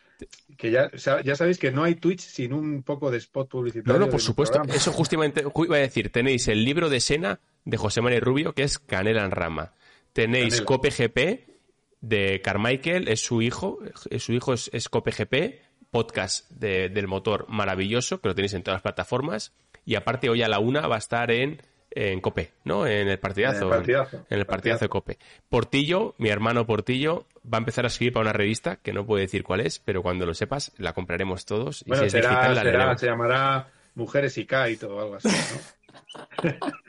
[0.57, 0.89] que ya,
[1.24, 3.99] ya sabéis que no hay Twitch sin un poco de spot publicitario.
[3.99, 4.62] No, no, por supuesto.
[4.72, 6.12] Eso justamente iba a decir.
[6.12, 9.72] Tenéis el libro de Sena de José María Rubio, que es Canela en Rama.
[10.17, 11.47] Tenéis Cope GP
[12.01, 13.81] de Carmichael, es su hijo.
[14.19, 15.61] Su hijo es, es Cope GP,
[15.91, 19.53] podcast del motor maravilloso, que lo tenéis en todas las plataformas.
[19.85, 21.61] Y aparte, hoy a la una va a estar en
[21.91, 22.87] en Cope, ¿no?
[22.87, 23.67] En el partidazo.
[23.67, 24.17] En el partidazo.
[24.31, 25.19] En, el partidazo de Cope.
[25.51, 29.21] Portillo, mi hermano Portillo, va a empezar a escribir para una revista que no puedo
[29.21, 31.85] decir cuál es, pero cuando lo sepas la compraremos todos.
[31.87, 36.51] Y si es digital, la se llamará Mujeres y K y todo, algo así, ¿no?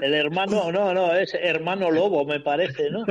[0.00, 3.04] El hermano, no, no, es hermano lobo, me parece, ¿no?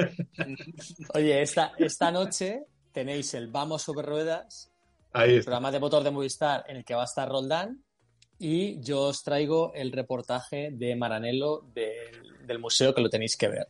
[1.14, 4.72] Oye, esta, esta noche tenéis el Vamos sobre Ruedas,
[5.14, 7.84] el programa de motor de Movistar en el que va a estar Roldán
[8.40, 13.68] y yo os traigo el reportaje de Maranello del, museo que lo tenéis que ver.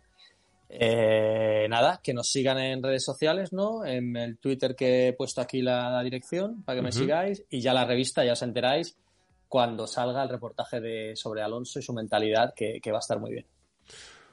[0.70, 3.86] Eh, nada, que nos sigan en redes sociales, ¿no?
[3.86, 7.74] En el Twitter que he puesto aquí la, dirección para que me sigáis y ya
[7.74, 8.98] la revista ya os enteráis
[9.54, 13.20] cuando salga el reportaje de, sobre Alonso y su mentalidad que, que va a estar
[13.20, 13.46] muy bien.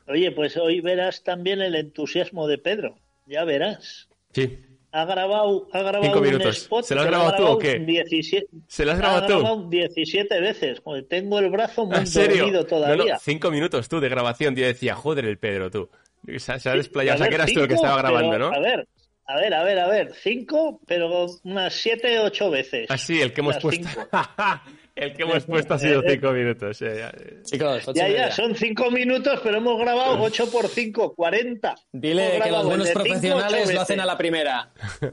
[0.09, 2.97] Oye, pues hoy verás también el entusiasmo de Pedro,
[3.27, 4.09] ya verás.
[4.33, 4.59] Sí,
[4.93, 6.57] ha grabado, ha grabado Cinco minutos.
[6.57, 7.81] Spot ¿Se lo has grabado, tú o qué?
[7.81, 10.83] 17, ¿Se lo has grabado, ha grabado 17 veces.
[11.11, 13.18] tengo el brazo muy dormido todavía.
[13.18, 14.57] cinco minutos tú de grabación.
[14.57, 15.91] Yo decía, joder, el Pedro, tú.
[16.39, 17.16] Se, ha desplayado.
[17.16, 18.47] o sea, que eras tú el que estaba grabando, ¿no?
[18.47, 18.89] A ver,
[19.27, 20.14] a ver, a ver, a ver.
[20.14, 22.87] Cinco, pero unas siete, ocho veces.
[22.89, 23.87] Ah, sí, el que hemos puesto.
[24.95, 26.78] El que hemos puesto ha sido cinco minutos.
[26.80, 31.74] ya, ya, son cinco minutos, pero hemos grabado 8 por 5, 40.
[31.93, 34.70] Dile que los buenos profesionales lo hacen a la primera.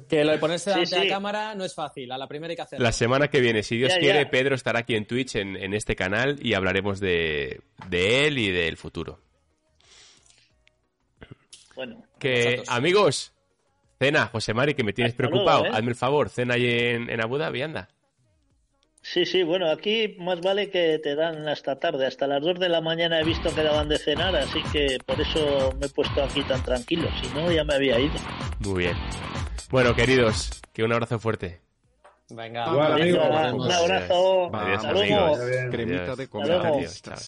[0.09, 2.55] Que lo de ponerse delante de la cámara no es fácil, a la primera hay
[2.55, 2.84] que hacerlo.
[2.84, 6.38] La semana que viene, si Dios quiere, Pedro estará aquí en Twitch, en, este canal,
[6.41, 7.61] y hablaremos de,
[7.91, 9.19] él y del futuro.
[11.75, 12.03] Bueno.
[12.17, 13.34] Que, amigos,
[13.99, 15.65] cena, José Mari, que me tienes preocupado.
[15.65, 15.69] ¿eh?
[15.71, 17.89] Hazme el favor, cena ahí en, en Abu Dhabi, anda.
[19.10, 22.68] Sí, sí, bueno, aquí más vale que te dan hasta tarde, hasta las 2 de
[22.68, 26.22] la mañana he visto que daban de cenar, así que por eso me he puesto
[26.22, 28.16] aquí tan tranquilo, si no ya me había ido.
[28.60, 28.97] Muy bien.
[29.70, 31.62] Bueno, queridos, que un abrazo fuerte.
[32.32, 34.53] Venga, un abrazo.
[34.53, 35.39] Adiós, amigos.
[35.72, 36.89] Cremita de comer.